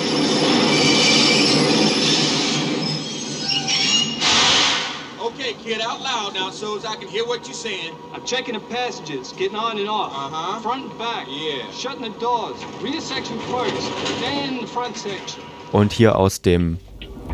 [6.59, 7.95] so as I can hear what you're saying.
[8.13, 10.13] I'm checking the passages, getting on and off.
[10.13, 10.61] Uh-huh.
[10.61, 11.27] Front and back.
[11.29, 11.71] Yeah.
[11.71, 12.57] Shutting the doors.
[12.83, 15.43] Read section first, then the front section.
[15.73, 16.79] Und hier aus dem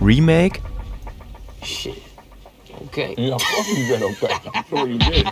[0.00, 0.61] Remake.
[1.62, 2.04] Shit.
[2.82, 3.14] Okay.
[3.16, 4.34] Yeah, of course you said okay.
[4.52, 5.26] That's what you did.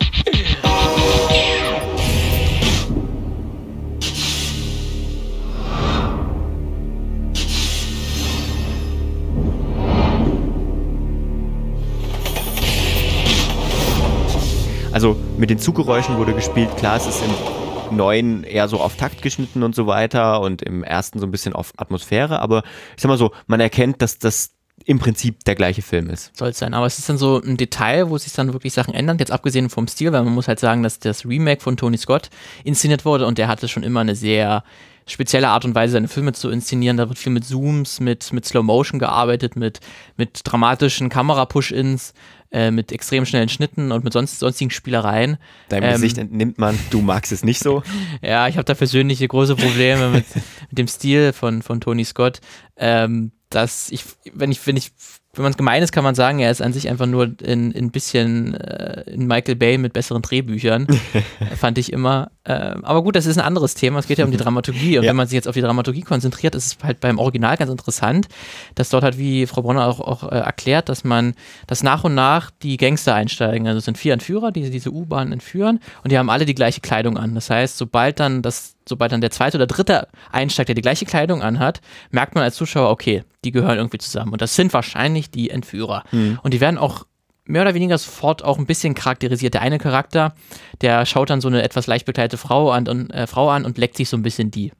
[14.92, 16.76] Also mit den Zuggeräuschen wurde gespielt.
[16.76, 20.85] Klar, es ist im neuen eher so auf Takt geschnitten und so weiter und im
[20.85, 22.40] ersten so ein bisschen auf Atmosphäre.
[22.40, 22.62] Aber
[22.96, 26.37] ich sag mal so, man erkennt, dass das im Prinzip der gleiche Film ist.
[26.37, 26.75] Soll es sein.
[26.75, 29.18] Aber es ist dann so ein Detail, wo sich dann wirklich Sachen ändern.
[29.18, 32.31] Jetzt abgesehen vom Stil, weil man muss halt sagen, dass das Remake von Tony Scott
[32.64, 34.64] inszeniert wurde und der hatte schon immer eine sehr
[35.07, 36.97] spezielle Art und Weise, seine Filme zu inszenieren.
[36.97, 39.81] Da wird viel mit Zooms, mit, mit Slow Motion gearbeitet, mit,
[40.16, 42.14] mit dramatischen Kamera-Push-Ins,
[42.53, 45.38] äh, mit extrem schnellen Schnitten und mit sonst, sonstigen Spielereien.
[45.68, 47.83] Deinem ähm, Gesicht entnimmt man, du magst es nicht so.
[48.23, 50.27] ja, ich habe da persönliche große Probleme mit,
[50.71, 52.40] mit dem Stil von, von Tony Scott.
[52.77, 54.93] Ähm, dass ich, wenn ich, wenn ich
[55.35, 57.75] wenn man es gemein ist, kann man sagen, er ist an sich einfach nur in
[57.75, 60.87] ein bisschen äh, in Michael Bay mit besseren Drehbüchern,
[61.57, 62.32] fand ich immer.
[62.44, 63.98] Äh, aber gut, das ist ein anderes Thema.
[63.98, 64.98] Es geht ja um die Dramaturgie.
[64.98, 65.11] Und ja.
[65.11, 68.26] wenn man sich jetzt auf die Dramaturgie konzentriert, ist es halt beim Original ganz interessant,
[68.74, 71.35] dass dort halt, wie Frau Bronner auch, auch äh, erklärt, dass man,
[71.66, 73.66] dass nach und nach die Gangster einsteigen.
[73.66, 76.81] Also es sind vier Entführer, die diese U-Bahn entführen und die haben alle die gleiche
[76.81, 77.35] Kleidung an.
[77.35, 81.05] Das heißt, sobald dann das sobald dann der zweite oder dritte einsteigt, der die gleiche
[81.05, 84.33] Kleidung anhat, merkt man als Zuschauer, okay, die gehören irgendwie zusammen.
[84.33, 86.02] Und das sind wahrscheinlich die Entführer.
[86.11, 86.40] Mhm.
[86.42, 87.05] Und die werden auch
[87.44, 89.55] mehr oder weniger sofort auch ein bisschen charakterisiert.
[89.55, 90.35] Der eine Charakter,
[90.81, 93.78] der schaut dann so eine etwas leicht bekleidete Frau an und, äh, Frau an und
[93.78, 94.72] leckt sich so ein bisschen die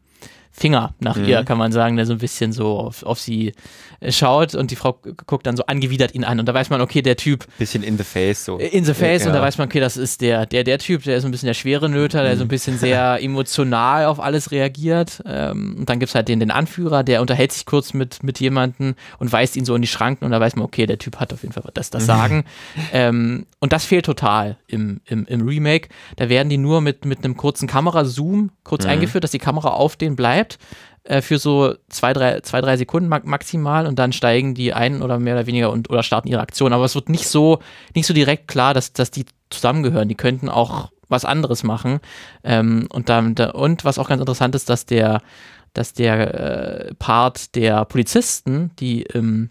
[0.53, 1.25] Finger nach mhm.
[1.25, 3.53] ihr, kann man sagen, der so ein bisschen so auf, auf sie
[4.11, 7.03] schaut und die Frau guckt dann so angewidert ihn an und da weiß man, okay,
[7.03, 7.47] der Typ.
[7.59, 8.59] Bisschen in the face so.
[8.59, 9.29] In the face ja.
[9.29, 11.31] und da weiß man, okay, das ist der, der, der Typ, der ist so ein
[11.31, 12.51] bisschen der schwere Nöter, der so ein mhm.
[12.51, 15.23] bisschen sehr emotional auf alles reagiert.
[15.27, 18.41] Ähm, und dann gibt es halt den, den Anführer, der unterhält sich kurz mit, mit
[18.41, 21.21] jemandem und weist ihn so in die Schranken und da weiß man, okay, der Typ
[21.21, 22.45] hat auf jeden Fall das, das Sagen.
[22.93, 25.89] ähm, und das fehlt total im, im, im Remake.
[26.17, 28.91] Da werden die nur mit, mit einem kurzen Kamerazoom kurz mhm.
[28.91, 30.59] eingeführt, dass die Kamera auf den bleibt,
[31.05, 35.19] äh, für so zwei drei, zwei, drei Sekunden maximal und dann steigen die ein oder
[35.19, 36.73] mehr oder weniger und oder starten ihre Aktion.
[36.73, 37.59] Aber es wird nicht so,
[37.95, 40.09] nicht so direkt klar, dass, dass die zusammengehören.
[40.09, 42.01] Die könnten auch was anderes machen.
[42.45, 45.23] Ähm, und, dann, und was auch ganz interessant ist, dass der,
[45.75, 49.51] dass der äh, Part der Polizisten, die im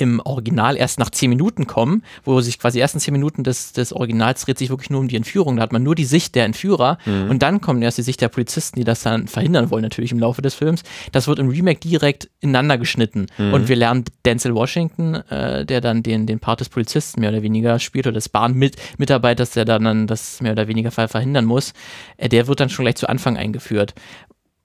[0.00, 3.72] im Original erst nach zehn Minuten kommen, wo sich quasi die ersten zehn Minuten des,
[3.72, 5.56] des Originals dreht sich wirklich nur um die Entführung.
[5.56, 7.30] Da hat man nur die Sicht der Entführer mhm.
[7.30, 10.18] und dann kommt erst die Sicht der Polizisten, die das dann verhindern wollen, natürlich im
[10.18, 10.82] Laufe des Films.
[11.12, 13.26] Das wird im Remake direkt ineinander geschnitten.
[13.36, 13.52] Mhm.
[13.52, 17.42] Und wir lernen Denzel Washington, äh, der dann den, den Part des Polizisten mehr oder
[17.42, 21.74] weniger spielt oder des Bahnmitarbeiters, der dann das mehr oder weniger verhindern muss,
[22.16, 23.94] äh, der wird dann schon gleich zu Anfang eingeführt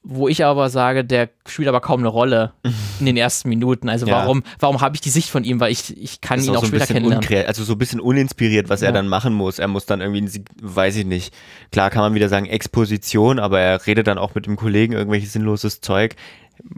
[0.08, 2.54] wo ich aber sage, der spielt aber kaum eine Rolle
[3.00, 3.90] in den ersten Minuten.
[3.90, 4.14] Also ja.
[4.14, 5.60] warum, warum habe ich die Sicht von ihm?
[5.60, 7.48] Weil ich, ich kann ihn auch, auch so später kennenlernen.
[7.48, 8.88] Also so ein bisschen uninspiriert, was ja.
[8.88, 9.58] er dann machen muss.
[9.58, 11.34] Er muss dann irgendwie, weiß ich nicht.
[11.72, 15.34] Klar kann man wieder sagen Exposition, aber er redet dann auch mit dem Kollegen irgendwelches
[15.34, 16.16] sinnloses Zeug.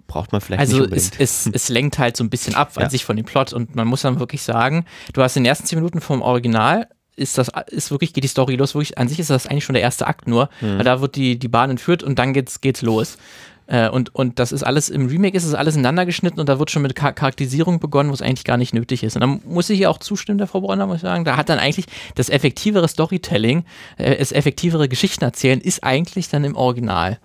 [0.07, 2.71] Braucht man vielleicht also nicht Also es, es, es lenkt halt so ein bisschen ab
[2.77, 2.83] ja.
[2.83, 5.49] an sich von dem Plot und man muss dann wirklich sagen, du hast in den
[5.49, 6.87] ersten zehn Minuten vom Original
[7.17, 9.73] ist das, ist wirklich, geht die Story los, wirklich, an sich ist das eigentlich schon
[9.73, 10.77] der erste Akt nur, mhm.
[10.77, 13.17] weil da wird die, die Bahn entführt und dann geht's, geht's los.
[13.65, 16.57] Äh, und, und das ist alles, im Remake ist es alles ineinander geschnitten und da
[16.57, 19.15] wird schon mit Char Charakterisierung begonnen, wo es eigentlich gar nicht nötig ist.
[19.15, 21.49] Und dann muss ich hier auch zustimmen, der Frau Bronner, muss ich sagen, da hat
[21.49, 23.65] dann eigentlich das effektivere Storytelling,
[23.97, 27.19] äh, das effektivere Geschichten erzählen, ist eigentlich dann im Original.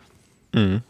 [0.52, 0.82] Mhm.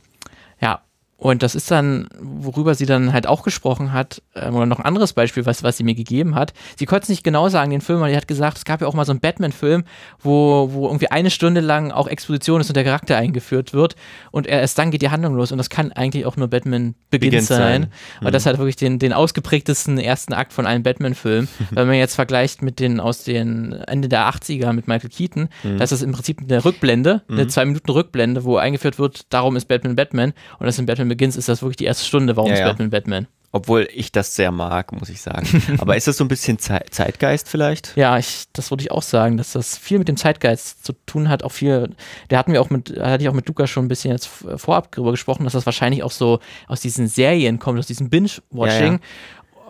[0.60, 0.80] Ja,
[1.22, 4.84] und das ist dann, worüber sie dann halt auch gesprochen hat, ähm, oder noch ein
[4.84, 6.52] anderes Beispiel, was, was sie mir gegeben hat.
[6.76, 8.88] Sie konnte es nicht genau sagen, den Film, aber die hat gesagt, es gab ja
[8.88, 9.84] auch mal so einen Batman-Film,
[10.18, 13.94] wo, wo irgendwie eine Stunde lang auch Exposition ist und der Charakter eingeführt wird
[14.32, 17.40] und erst dann geht die Handlung los und das kann eigentlich auch nur Batman Beginn
[17.40, 17.56] sein.
[17.56, 17.80] sein.
[18.20, 18.26] Mhm.
[18.26, 21.46] Und das hat wirklich den, den ausgeprägtesten ersten Akt von allen Batman-Filmen.
[21.70, 25.78] Wenn man jetzt vergleicht mit den aus den Ende der 80er mit Michael Keaton, mhm.
[25.78, 27.48] das ist im Prinzip eine Rückblende, eine mhm.
[27.48, 31.36] zwei Minuten Rückblende, wo eingeführt wird, darum ist Batman Batman und das in Batman Begins
[31.36, 32.68] ist das wirklich die erste Stunde, warum ja, ist ja.
[32.68, 33.26] Batman Batman?
[33.54, 35.46] Obwohl ich das sehr mag, muss ich sagen.
[35.78, 37.94] Aber ist das so ein bisschen Zeitgeist vielleicht?
[37.96, 41.28] Ja, ich, das würde ich auch sagen, dass das viel mit dem Zeitgeist zu tun
[41.28, 41.42] hat.
[41.42, 41.90] Auch viel,
[42.28, 44.90] da hatten wir auch mit, hatte ich auch mit Lukas schon ein bisschen jetzt vorab
[44.92, 48.94] darüber gesprochen, dass das wahrscheinlich auch so aus diesen Serien kommt, aus diesem Binge-Watching.
[48.94, 48.98] Ja,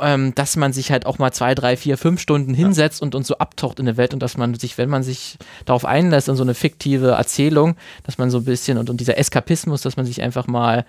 [0.02, 3.06] ähm, dass man sich halt auch mal zwei, drei, vier, fünf Stunden hinsetzt ja.
[3.06, 5.84] und, und so abtaucht in der Welt und dass man sich, wenn man sich darauf
[5.84, 9.82] einlässt, in so eine fiktive Erzählung, dass man so ein bisschen und, und dieser Eskapismus,
[9.82, 10.84] dass man sich einfach mal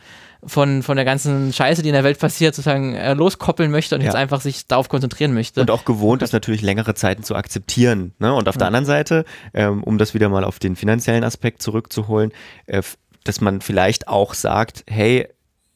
[0.45, 4.01] von, von der ganzen Scheiße, die in der Welt passiert, sozusagen äh, loskoppeln möchte und
[4.01, 4.07] ja.
[4.07, 5.61] jetzt einfach sich darauf konzentrieren möchte.
[5.61, 8.13] Und auch gewohnt ist natürlich längere Zeiten zu akzeptieren.
[8.19, 8.33] Ne?
[8.33, 8.59] Und auf ja.
[8.59, 12.31] der anderen Seite, ähm, um das wieder mal auf den finanziellen Aspekt zurückzuholen,
[12.65, 12.81] äh,
[13.23, 15.29] dass man vielleicht auch sagt, hey,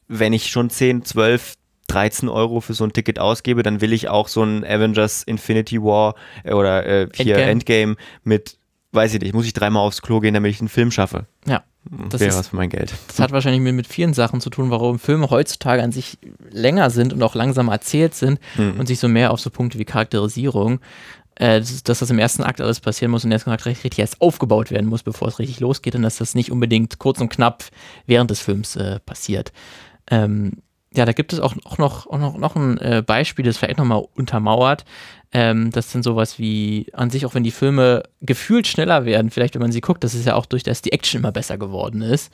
[0.08, 1.54] wenn ich schon 10, 12,
[1.88, 5.82] 13 Euro für so ein Ticket ausgebe, dann will ich auch so ein Avengers Infinity
[5.82, 7.50] War äh, oder äh, hier Endgame.
[7.50, 8.58] Endgame mit,
[8.92, 11.26] weiß ich nicht, muss ich dreimal aufs Klo gehen, damit ich einen Film schaffe.
[11.46, 11.64] Ja.
[11.90, 12.92] Hm, das wäre was für mein Geld.
[13.08, 16.18] Das hat wahrscheinlich mit, mit vielen Sachen zu tun, warum Filme heutzutage an sich
[16.50, 18.78] länger sind und auch langsamer erzählt sind mhm.
[18.78, 20.80] und sich so mehr auf so Punkte wie Charakterisierung
[21.38, 23.98] äh, dass, dass, das im ersten Akt alles passieren muss und der erste Akt richtig
[23.98, 27.28] erst aufgebaut werden muss, bevor es richtig losgeht und dass das nicht unbedingt kurz und
[27.28, 27.64] knapp
[28.06, 29.52] während des Films äh, passiert.
[30.10, 30.62] Ähm,
[30.94, 33.78] ja, da gibt es auch, auch noch, auch noch, noch ein äh, Beispiel, das vielleicht
[33.78, 34.84] nochmal untermauert.
[35.32, 39.54] Ähm, das sind sowas wie, an sich, auch wenn die Filme gefühlt schneller werden, vielleicht
[39.54, 42.00] wenn man sie guckt, das ist ja auch durch das die Action immer besser geworden
[42.00, 42.32] ist.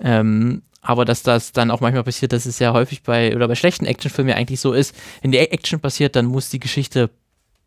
[0.00, 3.54] Ähm, aber dass das dann auch manchmal passiert, dass es ja häufig bei, oder bei
[3.54, 7.10] schlechten Actionfilmen ja eigentlich so ist, wenn die Action passiert, dann muss die Geschichte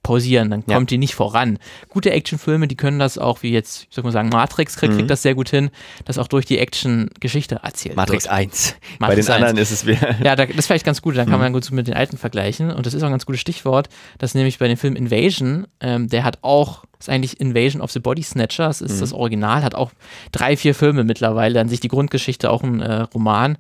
[0.03, 0.95] pausieren, dann kommt ja.
[0.95, 1.57] die nicht voran.
[1.87, 4.97] Gute Actionfilme, die können das auch, wie jetzt, ich sag mal sagen, Matrix kriegt, mhm.
[4.97, 5.71] kriegt das sehr gut hin,
[6.03, 8.33] dass auch durch die Action Geschichte erzählt Matrix wird.
[8.33, 8.75] 1.
[8.99, 9.29] Matrix Bei den 1.
[9.29, 10.15] anderen ist es wieder.
[10.23, 11.53] Ja, da, das ist vielleicht ganz gut, dann kann man mhm.
[11.53, 12.69] gut mit den alten vergleichen.
[12.69, 13.87] Und das ist auch ein ganz gutes Stichwort,
[14.17, 17.99] dass nämlich bei dem Film Invasion, ähm, der hat auch, ist eigentlich Invasion of the
[17.99, 18.99] Body Snatchers, ist mhm.
[18.99, 19.91] das Original, hat auch
[20.33, 23.57] drei, vier Filme mittlerweile, an sich die Grundgeschichte auch ein äh, Roman.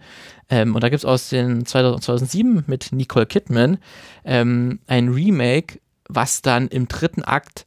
[0.49, 3.77] Ähm, und da gibt es aus den 2007 mit Nicole Kidman
[4.25, 7.65] ähm, ein Remake was dann im dritten Akt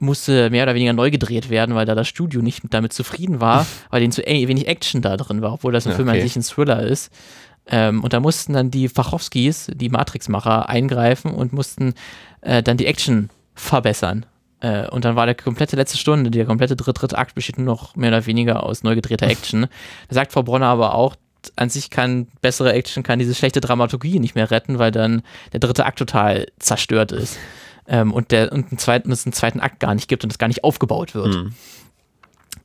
[0.00, 3.66] musste mehr oder weniger neu gedreht werden, weil da das Studio nicht damit zufrieden war,
[3.90, 5.96] weil denen zu wenig Action da drin war, obwohl das ein okay.
[5.96, 7.12] Film an sich ein Thriller ist.
[7.66, 11.94] Ähm, und da mussten dann die Fachowskis, die Matrix-Macher, eingreifen und mussten
[12.40, 14.24] äh, dann die Action verbessern.
[14.60, 17.66] Äh, und dann war der komplette letzte Stunde, der komplette dritte, dritte Akt besteht nur
[17.66, 19.66] noch mehr oder weniger aus neu gedrehter Action.
[20.08, 21.14] Da sagt Frau Bronner aber auch,
[21.56, 25.60] an sich kann bessere Action, kann diese schlechte Dramaturgie nicht mehr retten, weil dann der
[25.60, 27.38] dritte Akt total zerstört ist
[27.90, 30.38] ähm, und, der, und einen zweiten, es einen zweiten Akt gar nicht gibt und es
[30.38, 31.34] gar nicht aufgebaut wird.
[31.34, 31.54] Mhm.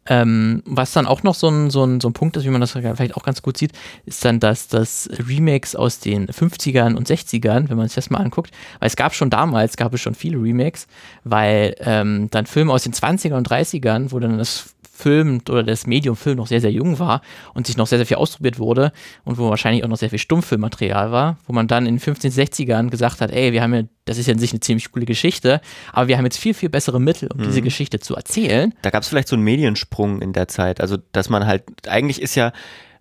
[0.08, 2.62] Ähm, was dann auch noch so ein, so, ein, so ein Punkt ist, wie man
[2.62, 3.72] das vielleicht auch ganz gut sieht,
[4.06, 8.20] ist dann, dass das Remakes aus den 50ern und 60ern, wenn man sich das mal
[8.20, 10.88] anguckt, weil es gab schon damals, gab es schon viele Remakes,
[11.24, 15.86] weil ähm, dann Filme aus den 20ern und 30ern, wo dann das Film oder das
[15.86, 17.22] Medium Film noch sehr, sehr jung war
[17.54, 18.92] und sich noch sehr, sehr viel ausprobiert wurde
[19.26, 22.32] und wo wahrscheinlich auch noch sehr viel Stummfilmmaterial war, wo man dann in den 15,
[22.32, 25.06] 60ern gesagt hat, ey, wir haben ja, das ist ja in sich eine ziemlich coole
[25.06, 25.60] Geschichte,
[25.92, 27.46] aber wir haben jetzt viel, viel bessere Mittel, um mhm.
[27.46, 28.74] diese Geschichte zu erzählen.
[28.82, 32.22] Da gab es vielleicht so einen Mediensprung in der Zeit, also dass man halt, eigentlich
[32.22, 32.54] ist ja,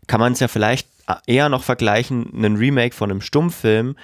[0.06, 0.88] kann man es ja vielleicht
[1.26, 3.96] eher noch vergleichen, einen Remake von einem Stummfilm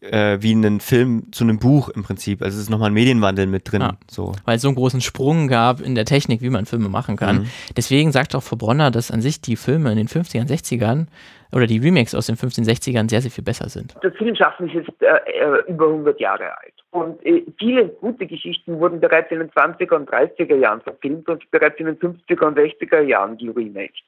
[0.00, 2.42] äh, wie einen Film zu einem Buch im Prinzip.
[2.42, 3.82] Also es ist nochmal ein Medienwandel mit drin.
[3.82, 4.32] Ja, so.
[4.44, 7.40] Weil es so einen großen Sprung gab in der Technik, wie man Filme machen kann.
[7.40, 7.46] Mhm.
[7.76, 11.06] Deswegen sagt auch Frau Bronner, dass an sich die Filme in den 50ern, 60ern
[11.52, 13.94] oder die Remakes aus den 15, 60ern sehr, sehr viel besser sind.
[14.02, 16.74] Das Filmschaffen ist jetzt äh, äh über 100 Jahre alt.
[16.90, 21.50] Und äh, viele gute Geschichten wurden bereits in den 20er und 30er Jahren verfilmt und
[21.50, 24.02] bereits in den 50er und 60er Jahren geremaked.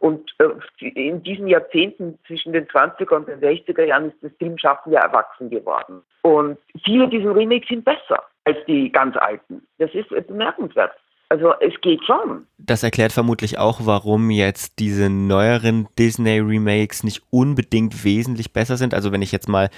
[0.00, 4.92] Und äh, in diesen Jahrzehnten zwischen den 20er und den 60er Jahren ist das Filmschaffen
[4.92, 6.02] ja erwachsen geworden.
[6.22, 9.62] Und viele dieser Remakes sind besser als die ganz alten.
[9.78, 10.92] Das ist bemerkenswert.
[11.30, 12.46] Also es geht schon.
[12.56, 18.94] Das erklärt vermutlich auch, warum jetzt diese neueren Disney-Remakes nicht unbedingt wesentlich besser sind.
[18.94, 19.68] Also wenn ich jetzt mal,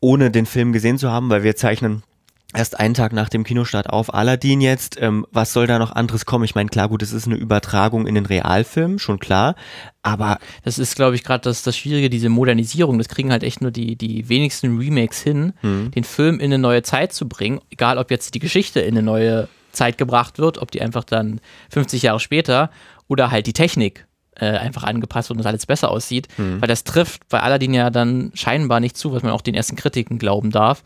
[0.00, 2.04] ohne den Film gesehen zu haben, weil wir zeichnen
[2.54, 5.00] erst einen Tag nach dem Kinostart auf Aladdin jetzt.
[5.00, 6.44] Ähm, was soll da noch anderes kommen?
[6.44, 9.54] Ich meine, klar, gut, es ist eine Übertragung in den Realfilm, schon klar.
[10.02, 12.98] Aber das ist, glaube ich, gerade das, das Schwierige, diese Modernisierung.
[12.98, 15.90] Das kriegen halt echt nur die, die wenigsten Remakes hin, mhm.
[15.92, 17.60] den Film in eine neue Zeit zu bringen.
[17.70, 21.40] Egal, ob jetzt die Geschichte in eine neue Zeit gebracht wird, ob die einfach dann
[21.70, 22.70] 50 Jahre später
[23.08, 26.28] oder halt die Technik äh, einfach angepasst wird und alles besser aussieht.
[26.36, 26.60] Mhm.
[26.60, 29.76] Weil das trifft bei Aladdin ja dann scheinbar nicht zu, was man auch den ersten
[29.76, 30.82] Kritiken glauben darf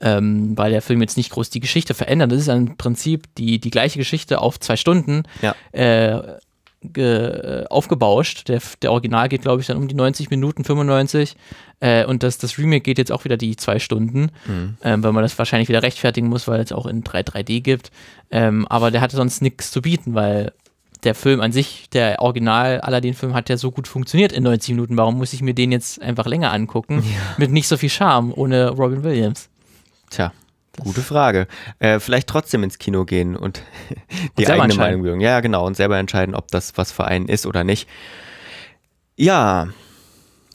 [0.00, 2.32] ähm, weil der Film jetzt nicht groß die Geschichte verändert.
[2.32, 5.54] Das ist im Prinzip die, die gleiche Geschichte auf zwei Stunden ja.
[5.72, 6.38] äh,
[6.82, 8.48] ge, aufgebauscht.
[8.48, 11.36] Der, der Original geht, glaube ich, dann um die 90 Minuten, 95.
[11.80, 14.76] Äh, und das, das Remake geht jetzt auch wieder die zwei Stunden, mhm.
[14.82, 17.90] ähm, weil man das wahrscheinlich wieder rechtfertigen muss, weil es auch in 3 3D gibt.
[18.30, 20.52] Ähm, aber der hatte sonst nichts zu bieten, weil
[21.04, 24.96] der Film an sich, der Original Aladdin-Film hat ja so gut funktioniert in 90 Minuten.
[24.96, 27.02] Warum muss ich mir den jetzt einfach länger angucken?
[27.10, 27.34] Ja.
[27.38, 29.48] Mit nicht so viel Charme ohne Robin Williams.
[30.10, 30.32] Tja,
[30.78, 31.46] Gute Frage.
[31.78, 33.62] Äh, vielleicht trotzdem ins Kino gehen und
[34.38, 35.20] die und eigene Meinung bilden.
[35.20, 35.66] Ja, genau.
[35.66, 37.88] Und selber entscheiden, ob das was für einen ist oder nicht.
[39.16, 39.68] Ja,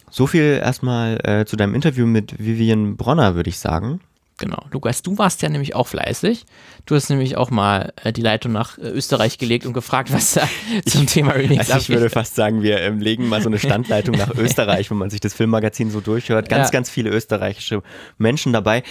[0.10, 4.00] so viel erstmal äh, zu deinem Interview mit Vivian Bronner, würde ich sagen.
[4.38, 4.66] Genau.
[4.72, 6.46] Lukas, du warst ja nämlich auch fleißig.
[6.86, 10.34] Du hast nämlich auch mal äh, die Leitung nach äh, Österreich gelegt und gefragt, was
[10.34, 10.48] da
[10.86, 14.18] zum Thema Remix also Ich würde fast sagen, wir ähm, legen mal so eine Standleitung
[14.18, 16.50] nach Österreich, wenn man sich das Filmmagazin so durchhört.
[16.50, 16.72] Ganz, ja.
[16.72, 17.82] ganz viele österreichische
[18.18, 18.84] Menschen dabei.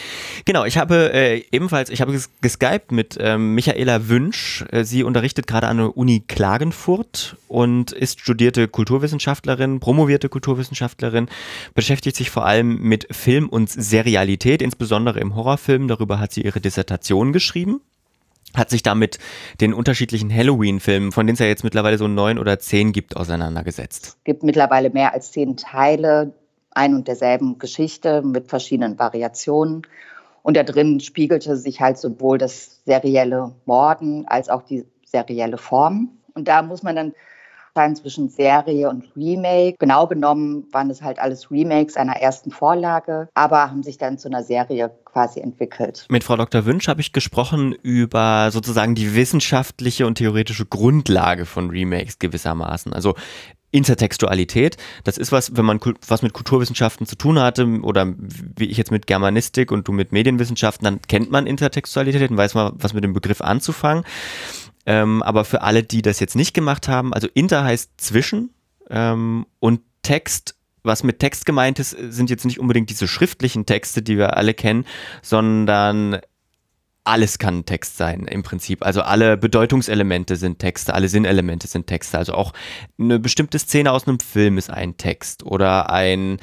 [0.47, 4.65] Genau, ich habe äh, ebenfalls, ich habe geskypt mit ähm, Michaela Wünsch.
[4.71, 11.29] Äh, sie unterrichtet gerade an der Uni Klagenfurt und ist studierte Kulturwissenschaftlerin, promovierte Kulturwissenschaftlerin,
[11.75, 15.89] beschäftigt sich vor allem mit Film und Serialität, insbesondere im Horrorfilm.
[15.89, 17.81] Darüber hat sie ihre Dissertation geschrieben
[18.57, 19.19] hat sich damit
[19.61, 24.07] den unterschiedlichen Halloween-Filmen, von denen es ja jetzt mittlerweile so neun oder zehn gibt, auseinandergesetzt.
[24.07, 26.33] Es gibt mittlerweile mehr als zehn Teile
[26.71, 29.83] ein und derselben Geschichte mit verschiedenen Variationen.
[30.43, 36.11] Und da drin spiegelte sich halt sowohl das serielle Morden als auch die serielle Form.
[36.35, 37.15] Und da muss man dann
[37.75, 39.77] sein zwischen Serie und Remake.
[39.79, 44.29] Genau genommen waren es halt alles Remakes einer ersten Vorlage, aber haben sich dann zu
[44.29, 46.07] einer Serie quasi entwickelt.
[46.09, 46.65] Mit Frau Dr.
[46.67, 52.93] Wünsch habe ich gesprochen über sozusagen die wissenschaftliche und theoretische Grundlage von Remakes gewissermaßen.
[52.93, 53.15] Also
[53.73, 54.77] Intertextualität.
[55.03, 58.93] Das ist was, wenn man was mit Kulturwissenschaften zu tun hatte oder wie ich jetzt
[58.93, 63.03] mit Germanistik und du mit Medienwissenschaften, dann kennt man Intertextualität und weiß man, was mit
[63.03, 64.05] dem Begriff anzufangen.
[64.87, 68.51] Ähm, aber für alle, die das jetzt nicht gemacht haben, also Inter heißt zwischen
[68.91, 74.03] ähm, und Text was mit Text gemeint ist, sind jetzt nicht unbedingt diese schriftlichen Texte,
[74.03, 74.85] die wir alle kennen,
[75.23, 76.21] sondern
[77.05, 78.85] alles kann Text sein im Prinzip.
[78.85, 82.17] Also alle Bedeutungselemente sind Texte, alle Sinnelemente sind Texte.
[82.17, 82.55] Also auch
[82.99, 86.39] eine bestimmte Szene aus einem Film ist ein Text oder ein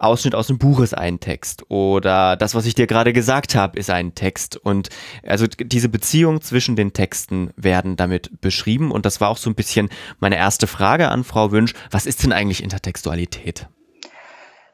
[0.00, 3.78] Ausschnitt aus einem Buch ist ein Text oder das, was ich dir gerade gesagt habe,
[3.78, 4.56] ist ein Text.
[4.56, 4.88] Und
[5.24, 8.90] also diese Beziehung zwischen den Texten werden damit beschrieben.
[8.90, 11.72] Und das war auch so ein bisschen meine erste Frage an Frau Wünsch.
[11.92, 13.68] Was ist denn eigentlich Intertextualität?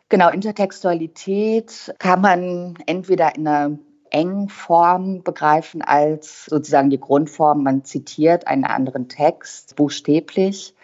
[0.09, 3.79] Genau, Intertextualität kann man entweder in einer
[4.11, 7.63] engen Form begreifen als sozusagen die Grundform.
[7.63, 10.75] Man zitiert einen anderen Text buchstäblich.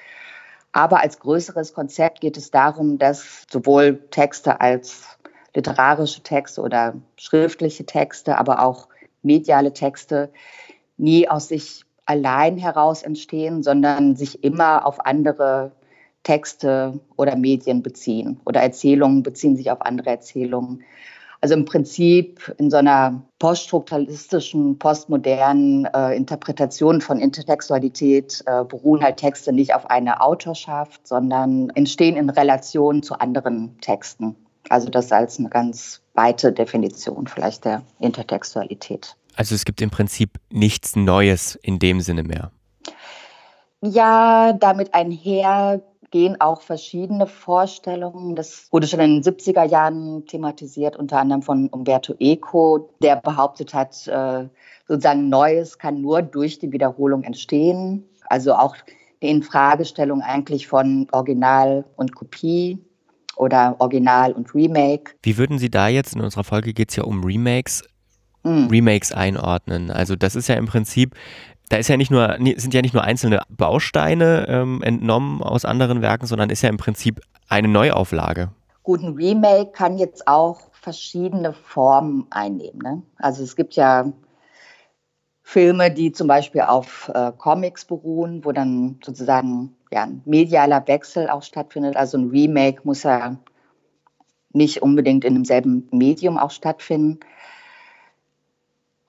[0.73, 5.19] Aber als größeres Konzept geht es darum, dass sowohl Texte als
[5.55, 8.89] literarische Texte oder schriftliche Texte, aber auch
[9.23, 10.31] mediale Texte
[10.97, 15.73] nie aus sich allein heraus entstehen, sondern sich immer auf andere
[16.23, 20.85] Texte oder Medien beziehen oder Erzählungen beziehen sich auf andere Erzählungen.
[21.43, 29.17] Also im Prinzip in so einer poststrukturalistischen, postmodernen äh, Interpretation von Intertextualität äh, beruhen halt
[29.17, 34.37] Texte nicht auf einer Autorschaft, sondern entstehen in Relation zu anderen Texten.
[34.69, 39.17] Also das als eine ganz weite Definition vielleicht der Intertextualität.
[39.35, 42.53] Also es gibt im Prinzip nichts Neues in dem Sinne mehr.
[43.81, 48.37] Ja, damit einher gehen auch verschiedene Vorstellungen.
[48.37, 53.75] Das wurde schon in den 70er Jahren thematisiert, unter anderem von Umberto Eco, der behauptet
[53.75, 54.47] hat, äh,
[54.87, 58.05] sozusagen Neues kann nur durch die Wiederholung entstehen.
[58.27, 58.77] Also auch
[59.23, 62.79] die Infragestellung eigentlich von Original und Kopie
[63.37, 65.15] oder Original und Remake.
[65.23, 67.83] Wie würden Sie da jetzt, in unserer Folge geht es ja um Remakes,
[68.45, 68.69] hm.
[68.69, 69.91] Remakes einordnen?
[69.91, 71.15] Also das ist ja im Prinzip
[71.73, 76.03] da ist ja nicht nur, sind ja nicht nur einzelne Bausteine ähm, entnommen aus anderen
[76.03, 78.51] Werken, sondern ist ja im Prinzip eine Neuauflage.
[78.83, 82.79] Gut, ein Remake kann jetzt auch verschiedene Formen einnehmen.
[82.83, 83.03] Ne?
[83.17, 84.13] Also es gibt ja
[85.43, 91.31] Filme, die zum Beispiel auf äh, Comics beruhen, wo dann sozusagen ja, ein medialer Wechsel
[91.31, 91.97] auch stattfindet.
[91.97, 93.39] Also ein Remake muss ja
[94.53, 97.21] nicht unbedingt in demselben Medium auch stattfinden.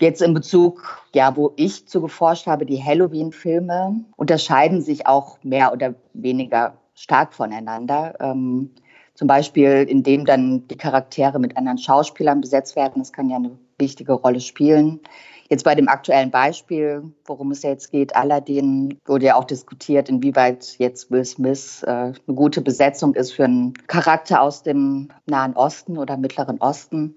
[0.03, 5.71] Jetzt in Bezug, ja, wo ich zu geforscht habe, die Halloween-Filme unterscheiden sich auch mehr
[5.71, 8.13] oder weniger stark voneinander.
[8.19, 8.71] Ähm,
[9.13, 12.95] zum Beispiel, indem dann die Charaktere mit anderen Schauspielern besetzt werden.
[13.01, 14.99] Das kann ja eine wichtige Rolle spielen.
[15.47, 20.79] Jetzt bei dem aktuellen Beispiel, worum es jetzt geht, Aladdin, wurde ja auch diskutiert, inwieweit
[20.79, 25.97] jetzt Will Smith äh, eine gute Besetzung ist für einen Charakter aus dem Nahen Osten
[25.97, 27.15] oder Mittleren Osten.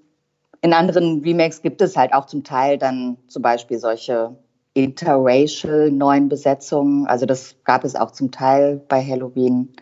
[0.63, 4.37] In anderen Remakes gibt es halt auch zum Teil dann zum Beispiel solche
[4.75, 7.07] interracial neuen Besetzungen.
[7.07, 9.73] Also das gab es auch zum Teil bei Halloween.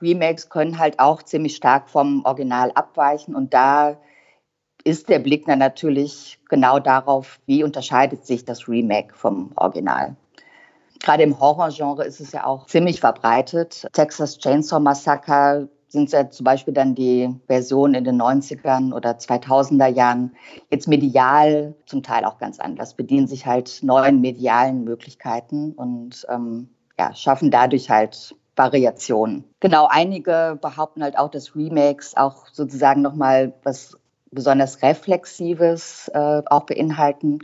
[0.00, 3.98] Remakes können halt auch ziemlich stark vom Original abweichen und da
[4.84, 10.16] ist der Blick dann natürlich genau darauf, wie unterscheidet sich das Remake vom Original.
[10.98, 13.86] Gerade im Horrorgenre ist es ja auch ziemlich verbreitet.
[13.92, 19.88] Texas Chainsaw Massacre sind ja zum Beispiel dann die Versionen in den 90ern oder 2000er
[19.88, 20.34] Jahren
[20.70, 26.70] jetzt medial zum Teil auch ganz anders, bedienen sich halt neuen medialen Möglichkeiten und ähm,
[26.98, 29.44] ja, schaffen dadurch halt Variationen.
[29.60, 33.96] Genau, einige behaupten halt auch, dass Remakes auch sozusagen nochmal was
[34.30, 37.40] besonders Reflexives äh, auch beinhalten,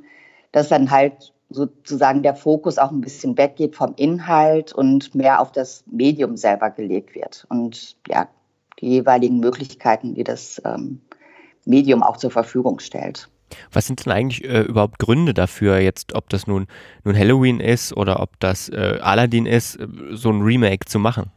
[0.52, 5.52] dass dann halt sozusagen der Fokus auch ein bisschen weggeht vom Inhalt und mehr auf
[5.52, 7.46] das Medium selber gelegt wird.
[7.48, 8.28] Und ja,
[8.80, 11.00] die jeweiligen Möglichkeiten, die das ähm,
[11.64, 13.28] Medium auch zur Verfügung stellt.
[13.72, 16.66] Was sind denn eigentlich äh, überhaupt Gründe dafür, jetzt, ob das nun,
[17.04, 21.30] nun Halloween ist oder ob das äh, Aladdin ist, äh, so ein Remake zu machen?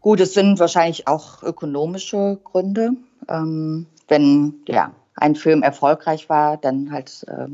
[0.00, 2.92] Gut, es sind wahrscheinlich auch ökonomische Gründe.
[3.28, 7.48] Ähm, wenn ja, ein Film erfolgreich war, dann halt äh,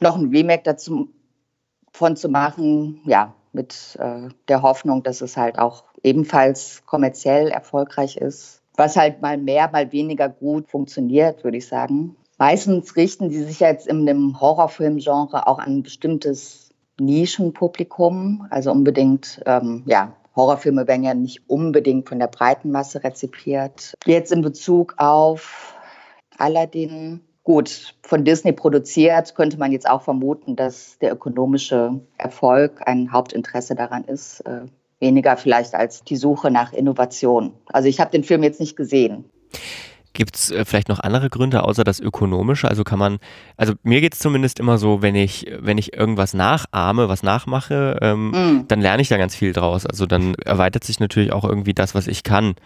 [0.00, 1.08] noch ein Remake dazu
[1.92, 8.16] von zu machen, ja, mit äh, der Hoffnung, dass es halt auch ebenfalls kommerziell erfolgreich
[8.16, 8.62] ist.
[8.76, 12.14] Was halt mal mehr, mal weniger gut funktioniert, würde ich sagen.
[12.38, 18.46] Meistens richten die sich jetzt in dem Horrorfilmgenre auch an ein bestimmtes Nischenpublikum.
[18.50, 23.94] Also unbedingt, ähm, ja, Horrorfilme werden ja nicht unbedingt von der breiten Masse rezipiert.
[24.04, 25.74] Jetzt in Bezug auf
[26.36, 33.12] Aladdin, gut, von Disney produziert, könnte man jetzt auch vermuten, dass der ökonomische Erfolg ein
[33.12, 34.40] Hauptinteresse daran ist.
[34.40, 34.62] Äh,
[34.98, 37.52] weniger vielleicht als die Suche nach Innovation.
[37.66, 39.26] Also ich habe den Film jetzt nicht gesehen.
[40.12, 42.66] Gibt es äh, vielleicht noch andere Gründe außer das Ökonomische?
[42.66, 43.18] Also kann man,
[43.56, 47.98] also mir geht es zumindest immer so, wenn ich, wenn ich irgendwas nachahme, was nachmache,
[48.02, 48.64] ähm, mm.
[48.66, 49.86] dann lerne ich da ganz viel draus.
[49.86, 52.56] Also dann erweitert sich natürlich auch irgendwie das, was ich kann.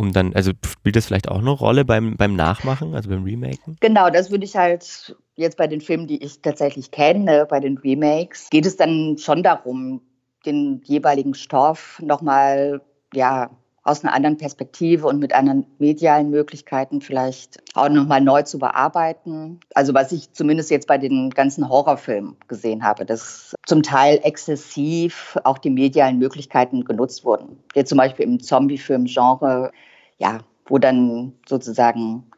[0.00, 3.76] Um dann, also spielt das vielleicht auch eine Rolle beim, beim Nachmachen, also beim Remaken?
[3.80, 7.76] Genau, das würde ich halt jetzt bei den Filmen, die ich tatsächlich kenne, bei den
[7.76, 10.00] Remakes, geht es dann schon darum,
[10.46, 12.80] den jeweiligen Stoff nochmal,
[13.12, 13.50] ja,
[13.82, 19.60] aus einer anderen Perspektive und mit anderen medialen Möglichkeiten vielleicht auch nochmal neu zu bearbeiten.
[19.74, 25.36] Also was ich zumindest jetzt bei den ganzen Horrorfilmen gesehen habe, dass zum Teil exzessiv
[25.44, 27.58] auch die medialen Möglichkeiten genutzt wurden.
[27.74, 29.72] Jetzt zum Beispiel im Zombie-Film-Genre,
[30.20, 32.30] ja, wo dann sozusagen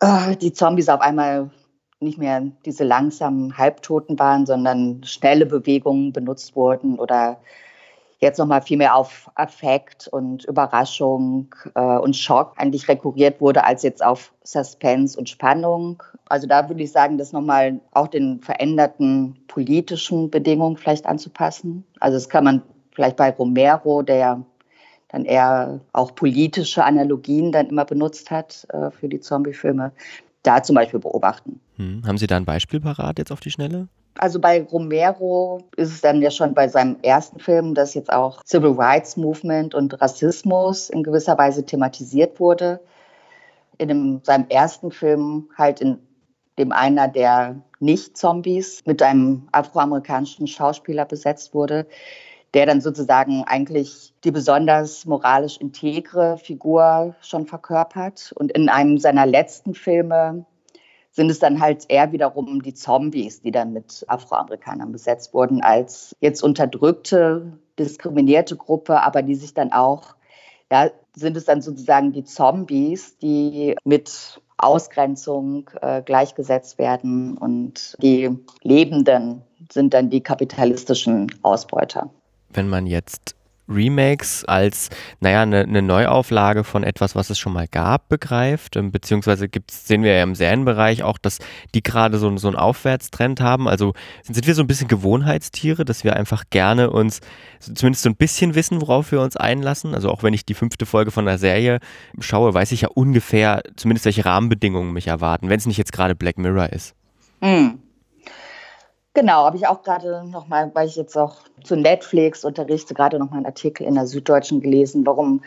[0.00, 1.50] äh, die Zombies auf einmal
[2.00, 7.40] nicht mehr diese langsamen Halbtoten waren, sondern schnelle Bewegungen benutzt wurden oder
[8.18, 13.82] jetzt nochmal viel mehr auf Affekt und Überraschung äh, und Schock eigentlich rekurriert wurde, als
[13.82, 16.02] jetzt auf Suspense und Spannung.
[16.28, 21.84] Also da würde ich sagen, das nochmal auch den veränderten politischen Bedingungen vielleicht anzupassen.
[21.98, 22.62] Also das kann man
[22.92, 24.44] vielleicht bei Romero, der
[25.12, 29.92] dann eher auch politische Analogien dann immer benutzt hat äh, für die Zombie-Filme,
[30.42, 31.60] da zum Beispiel beobachten.
[31.76, 32.02] Hm.
[32.06, 33.88] Haben Sie da ein Beispiel parat jetzt auf die Schnelle?
[34.18, 38.42] Also bei Romero ist es dann ja schon bei seinem ersten Film, dass jetzt auch
[38.44, 42.80] Civil Rights Movement und Rassismus in gewisser Weise thematisiert wurde.
[43.78, 45.98] In dem, seinem ersten Film halt in
[46.58, 51.86] dem einer der Nicht-Zombies mit einem afroamerikanischen Schauspieler besetzt wurde,
[52.54, 58.32] der dann sozusagen eigentlich die besonders moralisch integre Figur schon verkörpert.
[58.34, 60.44] Und in einem seiner letzten Filme
[61.10, 66.16] sind es dann halt eher wiederum die Zombies, die dann mit Afroamerikanern besetzt wurden, als
[66.20, 70.14] jetzt unterdrückte, diskriminierte Gruppe, aber die sich dann auch,
[70.70, 78.30] ja, sind es dann sozusagen die Zombies, die mit Ausgrenzung äh, gleichgesetzt werden und die
[78.62, 82.10] Lebenden sind dann die kapitalistischen Ausbeuter.
[82.52, 83.34] Wenn man jetzt
[83.68, 84.90] Remakes als,
[85.20, 88.76] naja, eine, eine Neuauflage von etwas, was es schon mal gab, begreift.
[88.76, 91.38] Ähm, beziehungsweise gibt's, sehen wir ja im Serienbereich auch, dass
[91.74, 93.68] die gerade so, so einen Aufwärtstrend haben.
[93.68, 97.20] Also sind wir so ein bisschen Gewohnheitstiere, dass wir einfach gerne uns
[97.60, 99.94] zumindest so ein bisschen wissen, worauf wir uns einlassen.
[99.94, 101.78] Also auch wenn ich die fünfte Folge von der Serie
[102.20, 106.14] schaue, weiß ich ja ungefähr zumindest, welche Rahmenbedingungen mich erwarten, wenn es nicht jetzt gerade
[106.14, 106.94] Black Mirror ist.
[107.40, 107.78] Hm.
[109.14, 113.38] Genau, habe ich auch gerade nochmal, weil ich jetzt auch zu Netflix unterrichte, gerade nochmal
[113.38, 115.42] einen Artikel in der Süddeutschen gelesen, warum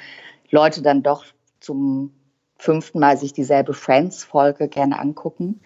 [0.51, 1.25] Leute dann doch
[1.59, 2.13] zum
[2.57, 5.61] fünften Mal sich dieselbe Friends-Folge gerne angucken,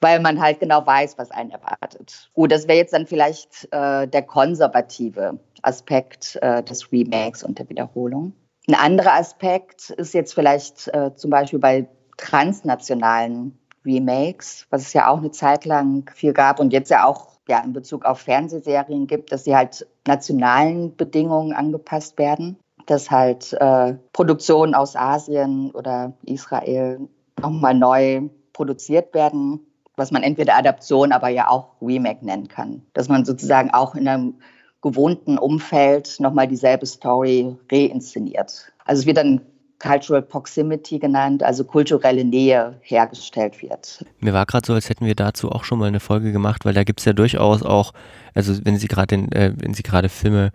[0.00, 2.30] weil man halt genau weiß, was einen erwartet.
[2.34, 7.68] Gut, das wäre jetzt dann vielleicht äh, der konservative Aspekt äh, des Remakes und der
[7.70, 8.34] Wiederholung.
[8.68, 15.08] Ein anderer Aspekt ist jetzt vielleicht äh, zum Beispiel bei transnationalen Remakes, was es ja
[15.08, 19.06] auch eine Zeit lang viel gab und jetzt ja auch ja, in Bezug auf Fernsehserien
[19.06, 22.56] gibt, dass sie halt nationalen Bedingungen angepasst werden,
[22.86, 27.08] dass halt äh, Produktionen aus Asien oder Israel
[27.40, 28.22] nochmal neu
[28.52, 29.60] produziert werden,
[29.96, 32.82] was man entweder Adaption, aber ja auch Remake nennen kann.
[32.92, 34.34] Dass man sozusagen auch in einem
[34.80, 38.72] gewohnten Umfeld nochmal dieselbe Story reinszeniert.
[38.84, 39.40] Also es wird dann
[39.82, 44.04] Cultural Proximity genannt, also kulturelle Nähe hergestellt wird.
[44.20, 46.74] Mir war gerade so, als hätten wir dazu auch schon mal eine Folge gemacht, weil
[46.74, 47.92] da gibt es ja durchaus auch,
[48.34, 50.52] also wenn Sie gerade äh, wenn Sie gerade Filme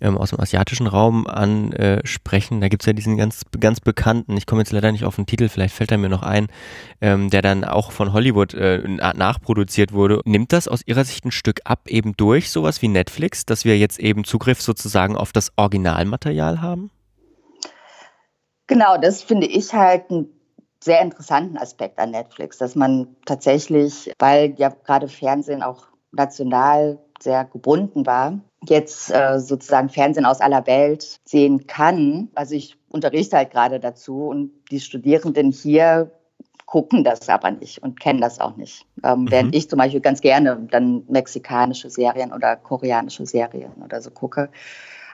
[0.00, 4.46] ähm, aus dem asiatischen Raum ansprechen, da gibt es ja diesen ganz, ganz bekannten, ich
[4.46, 6.48] komme jetzt leider nicht auf den Titel, vielleicht fällt er mir noch ein,
[7.00, 10.20] ähm, der dann auch von Hollywood äh, nachproduziert wurde.
[10.24, 13.78] Nimmt das aus Ihrer Sicht ein Stück ab, eben durch sowas wie Netflix, dass wir
[13.78, 16.90] jetzt eben Zugriff sozusagen auf das Originalmaterial haben?
[18.66, 20.28] Genau, das finde ich halt einen
[20.82, 27.44] sehr interessanten Aspekt an Netflix, dass man tatsächlich, weil ja gerade Fernsehen auch national sehr
[27.44, 28.38] gebunden war,
[28.68, 32.28] jetzt äh, sozusagen Fernsehen aus aller Welt sehen kann.
[32.34, 36.10] Also ich unterrichte halt gerade dazu und die Studierenden hier
[36.66, 38.86] gucken das aber nicht und kennen das auch nicht.
[39.02, 39.30] Ähm, mhm.
[39.30, 44.50] Während ich zum Beispiel ganz gerne dann mexikanische Serien oder koreanische Serien oder so gucke.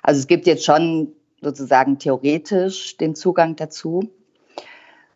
[0.03, 4.11] Also es gibt jetzt schon sozusagen theoretisch den Zugang dazu.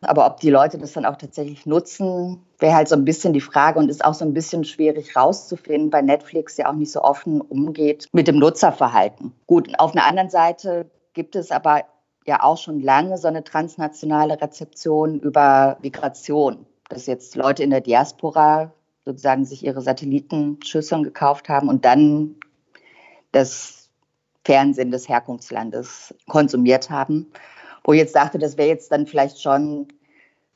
[0.01, 3.41] Aber ob die Leute das dann auch tatsächlich nutzen, wäre halt so ein bisschen die
[3.41, 7.03] Frage und ist auch so ein bisschen schwierig rauszufinden, weil Netflix ja auch nicht so
[7.03, 9.33] offen umgeht mit dem Nutzerverhalten.
[9.47, 11.85] Gut, auf einer anderen Seite gibt es aber
[12.27, 17.81] ja auch schon lange so eine transnationale Rezeption über Migration, dass jetzt Leute in der
[17.81, 18.73] Diaspora
[19.05, 22.37] sozusagen sich ihre Satellitenschüsseln gekauft haben und dann
[23.33, 23.84] das
[24.45, 27.31] Fernsehen des Herkunftslandes konsumiert haben.
[27.83, 29.89] Wo ich jetzt dachte, das wäre jetzt dann vielleicht schon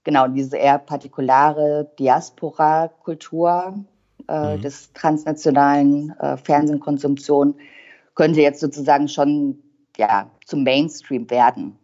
[0.05, 3.85] genau diese eher partikulare Diaspora-Kultur
[4.29, 4.63] äh, mhm.
[4.63, 7.55] des transnationalen äh, Fernsehkonsumtion
[8.15, 9.63] könnte jetzt sozusagen schon
[9.97, 11.79] ja, zum Mainstream werden.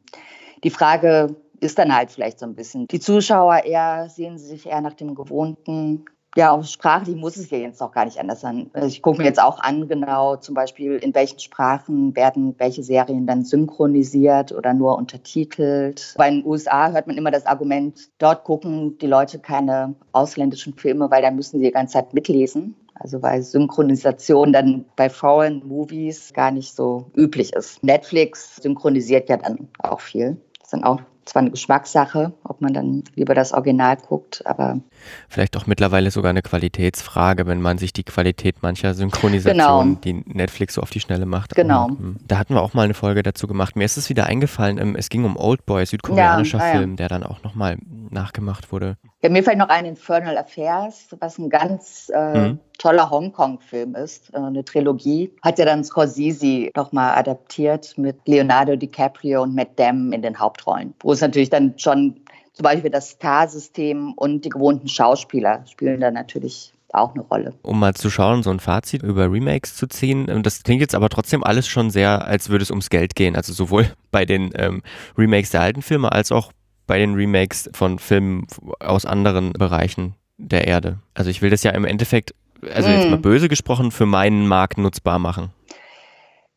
[0.64, 4.80] Die Frage ist dann halt vielleicht so ein bisschen, die Zuschauer eher sehen sich eher
[4.80, 6.04] nach dem gewohnten
[6.36, 8.70] ja, auch sprachlich muss es ja jetzt auch gar nicht anders sein.
[8.72, 12.82] Also ich gucke mir jetzt auch an, genau zum Beispiel, in welchen Sprachen werden welche
[12.82, 16.14] Serien dann synchronisiert oder nur untertitelt.
[16.16, 21.10] Bei den USA hört man immer das Argument, dort gucken die Leute keine ausländischen Filme,
[21.10, 22.74] weil da müssen sie die ganze Zeit mitlesen.
[22.94, 27.82] Also weil Synchronisation dann bei Foreign Movies gar nicht so üblich ist.
[27.82, 30.36] Netflix synchronisiert ja dann auch viel.
[30.60, 34.80] Das dann auch zwar eine Geschmackssache, ob man dann lieber das Original guckt, aber.
[35.28, 40.22] Vielleicht auch mittlerweile sogar eine Qualitätsfrage, wenn man sich die Qualität mancher Synchronisationen, genau.
[40.22, 41.54] die Netflix so auf die Schnelle macht.
[41.54, 41.86] Genau.
[41.86, 43.76] Und, hm, da hatten wir auch mal eine Folge dazu gemacht.
[43.76, 46.90] Mir ist es wieder eingefallen, ähm, es ging um Old Boy, südkoreanischer ja, ah, Film,
[46.90, 46.96] ja.
[46.96, 47.78] der dann auch nochmal
[48.10, 48.96] nachgemacht wurde.
[49.24, 52.58] Ja, mir fällt noch ein Infernal Affairs, was ein ganz äh, mhm.
[52.76, 55.32] toller Hongkong-Film ist, äh, eine Trilogie.
[55.40, 60.92] Hat ja dann Scorsese nochmal adaptiert mit Leonardo DiCaprio und Matt Damon in den Hauptrollen.
[61.00, 62.20] Wo es natürlich dann schon
[62.52, 67.54] zum Beispiel das Star-System und die gewohnten Schauspieler spielen da natürlich auch eine Rolle.
[67.62, 70.26] Um mal zu schauen, so ein Fazit über Remakes zu ziehen.
[70.28, 73.36] Ähm, das klingt jetzt aber trotzdem alles schon sehr, als würde es ums Geld gehen.
[73.36, 74.82] Also sowohl bei den ähm,
[75.16, 76.52] Remakes der alten Filme als auch
[76.86, 78.46] bei den Remakes von Filmen
[78.80, 80.98] aus anderen Bereichen der Erde.
[81.14, 83.22] Also ich will das ja im Endeffekt, also jetzt mal hm.
[83.22, 85.50] böse gesprochen, für meinen Markt nutzbar machen.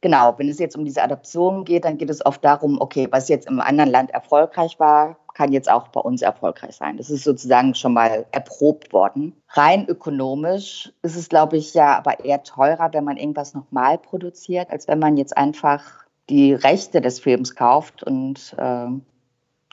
[0.02, 3.30] Genau, wenn es jetzt um diese Adoption geht, dann geht es oft darum, okay, was
[3.30, 6.98] jetzt im anderen Land erfolgreich war, kann jetzt auch bei uns erfolgreich sein.
[6.98, 9.34] Das ist sozusagen schon mal erprobt worden.
[9.50, 14.70] Rein ökonomisch ist es, glaube ich, ja aber eher teurer, wenn man irgendwas nochmal produziert,
[14.70, 15.84] als wenn man jetzt einfach
[16.30, 18.88] die Rechte des Films kauft und äh,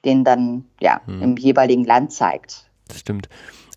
[0.04, 1.22] den dann ja hm.
[1.22, 2.70] im jeweiligen Land zeigt.
[2.88, 3.28] Das stimmt.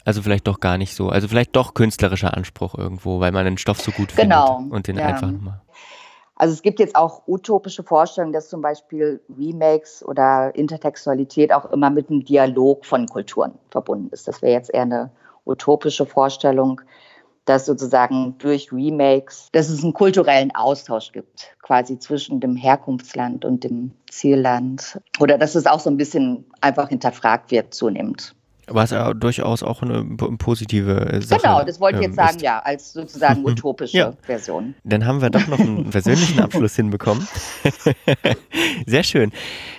[0.06, 1.10] Also vielleicht doch gar nicht so.
[1.10, 4.58] Also vielleicht doch künstlerischer Anspruch irgendwo, weil man den Stoff so gut genau.
[4.58, 5.06] findet und den ja.
[5.06, 5.62] einfach nochmal.
[6.36, 11.90] Also es gibt jetzt auch utopische Vorstellungen, dass zum Beispiel Remakes oder Intertextualität auch immer
[11.90, 14.28] mit einem Dialog von Kulturen verbunden ist.
[14.28, 15.12] Das wäre jetzt eher eine
[15.46, 16.82] utopische Vorstellung
[17.48, 23.64] dass sozusagen durch Remakes, dass es einen kulturellen Austausch gibt, quasi zwischen dem Herkunftsland und
[23.64, 25.00] dem Zielland.
[25.20, 28.36] Oder dass es auch so ein bisschen einfach hinterfragt wird zunehmend.
[28.70, 30.04] Was ja durchaus auch eine
[30.38, 34.14] positive Sache Genau, das wollte ich jetzt ähm, sagen, ja, als sozusagen utopische ja.
[34.24, 34.76] Version.
[34.84, 37.26] Dann haben wir doch noch einen persönlichen Abschluss hinbekommen.
[38.86, 39.32] Sehr schön.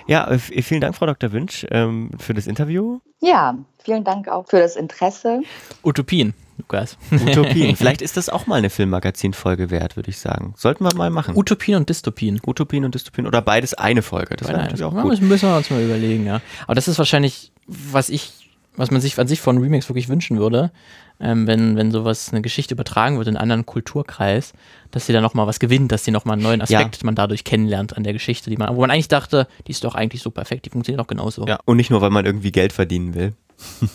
[0.07, 1.31] Ja, vielen Dank, Frau Dr.
[1.31, 2.99] Wünsch, ähm, für das Interview.
[3.19, 5.41] Ja, vielen Dank auch für das Interesse.
[5.83, 6.33] Utopien.
[6.57, 6.97] Lukas.
[7.11, 7.75] Utopien.
[7.77, 10.53] Vielleicht ist das auch mal eine Filmmagazin-Folge wert, würde ich sagen.
[10.57, 11.35] Sollten wir mal machen.
[11.37, 12.39] Utopien und Dystopien.
[12.45, 14.35] Utopien und Dystopien oder beides eine Folge.
[14.35, 15.13] Das wäre natürlich auch gut.
[15.13, 16.41] Das müssen wir uns mal überlegen, ja.
[16.65, 20.37] Aber das ist wahrscheinlich, was ich, was man sich an sich von Remakes wirklich wünschen
[20.37, 20.71] würde,
[21.19, 24.53] ähm, wenn, wenn sowas, eine Geschichte übertragen wird in einen anderen Kulturkreis,
[24.91, 27.05] dass sie da nochmal was gewinnt, dass sie nochmal einen neuen Aspekt ja.
[27.05, 29.95] man dadurch kennenlernt an der Geschichte, die man, wo man eigentlich dachte, die ist doch
[29.95, 31.45] eigentlich so perfekt, die funktioniert doch genauso.
[31.45, 33.33] Ja, und nicht nur, weil man irgendwie Geld verdienen will.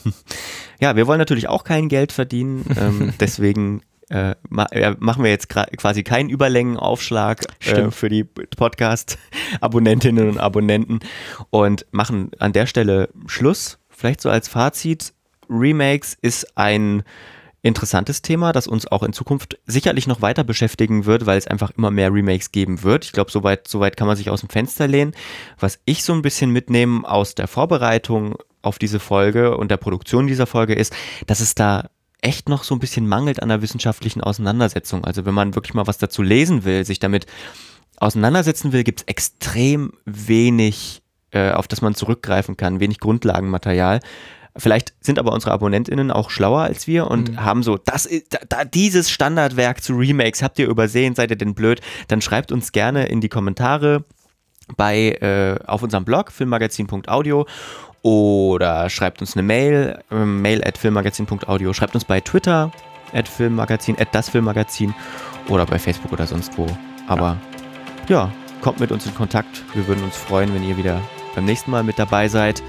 [0.81, 6.03] ja, wir wollen natürlich auch kein Geld verdienen, ähm, deswegen äh, machen wir jetzt quasi
[6.03, 11.01] keinen Überlängenaufschlag äh, für die Podcast-Abonnentinnen und Abonnenten
[11.51, 13.79] und machen an der Stelle Schluss.
[13.89, 15.15] Vielleicht so als Fazit,
[15.49, 17.03] Remakes ist ein
[17.65, 21.71] interessantes Thema, das uns auch in Zukunft sicherlich noch weiter beschäftigen wird, weil es einfach
[21.71, 23.07] immer mehr Remakes geben wird.
[23.07, 25.15] Ich glaube, soweit, soweit kann man sich aus dem Fenster lehnen.
[25.59, 30.27] Was ich so ein bisschen mitnehme aus der Vorbereitung auf diese Folge und der Produktion
[30.27, 30.95] dieser Folge ist,
[31.27, 31.89] dass es da
[32.21, 35.05] echt noch so ein bisschen mangelt an der wissenschaftlichen Auseinandersetzung.
[35.05, 37.27] Also wenn man wirklich mal was dazu lesen will, sich damit
[37.97, 44.01] auseinandersetzen will, gibt es extrem wenig, äh, auf das man zurückgreifen kann, wenig Grundlagenmaterial.
[44.57, 47.45] Vielleicht sind aber unsere AbonnentInnen auch schlauer als wir und mhm.
[47.45, 51.55] haben so, das ist, da, dieses Standardwerk zu Remakes habt ihr übersehen, seid ihr denn
[51.55, 51.81] blöd?
[52.07, 54.05] Dann schreibt uns gerne in die Kommentare
[54.77, 57.47] bei äh, auf unserem Blog filmmagazin.audio
[58.03, 62.71] oder schreibt uns eine Mail, äh, mail at filmmagazin.audio, schreibt uns bei Twitter
[63.13, 64.95] at filmmagazin, at das Filmmagazin
[65.49, 66.67] oder bei Facebook oder sonst wo.
[67.09, 67.37] Aber
[68.09, 68.31] ja,
[68.61, 69.65] kommt mit uns in Kontakt.
[69.75, 71.01] Wir würden uns freuen, wenn ihr wieder
[71.35, 72.63] beim nächsten Mal mit dabei seid.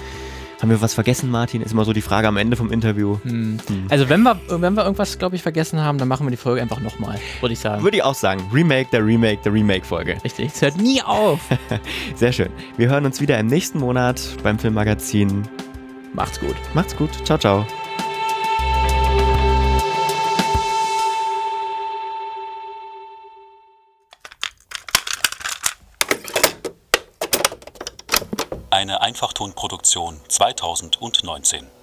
[0.62, 1.62] Haben wir was vergessen, Martin?
[1.62, 3.18] Ist immer so die Frage am Ende vom Interview.
[3.24, 3.60] Hm.
[3.89, 6.62] Also wenn wir, wenn wir irgendwas, glaube ich, vergessen haben, dann machen wir die Folge
[6.62, 7.84] einfach nochmal, würde ich sagen.
[7.84, 8.41] Würde ich auch sagen.
[8.53, 10.18] Remake der Remake der Remake-Folge.
[10.24, 11.39] Richtig, es hört nie auf.
[12.16, 12.49] Sehr schön.
[12.78, 15.43] Wir hören uns wieder im nächsten Monat beim Filmmagazin.
[16.14, 16.56] Macht's gut.
[16.74, 17.12] Macht's gut.
[17.26, 17.66] Ciao, ciao.
[29.06, 31.74] Einfachtonproduktion 2019.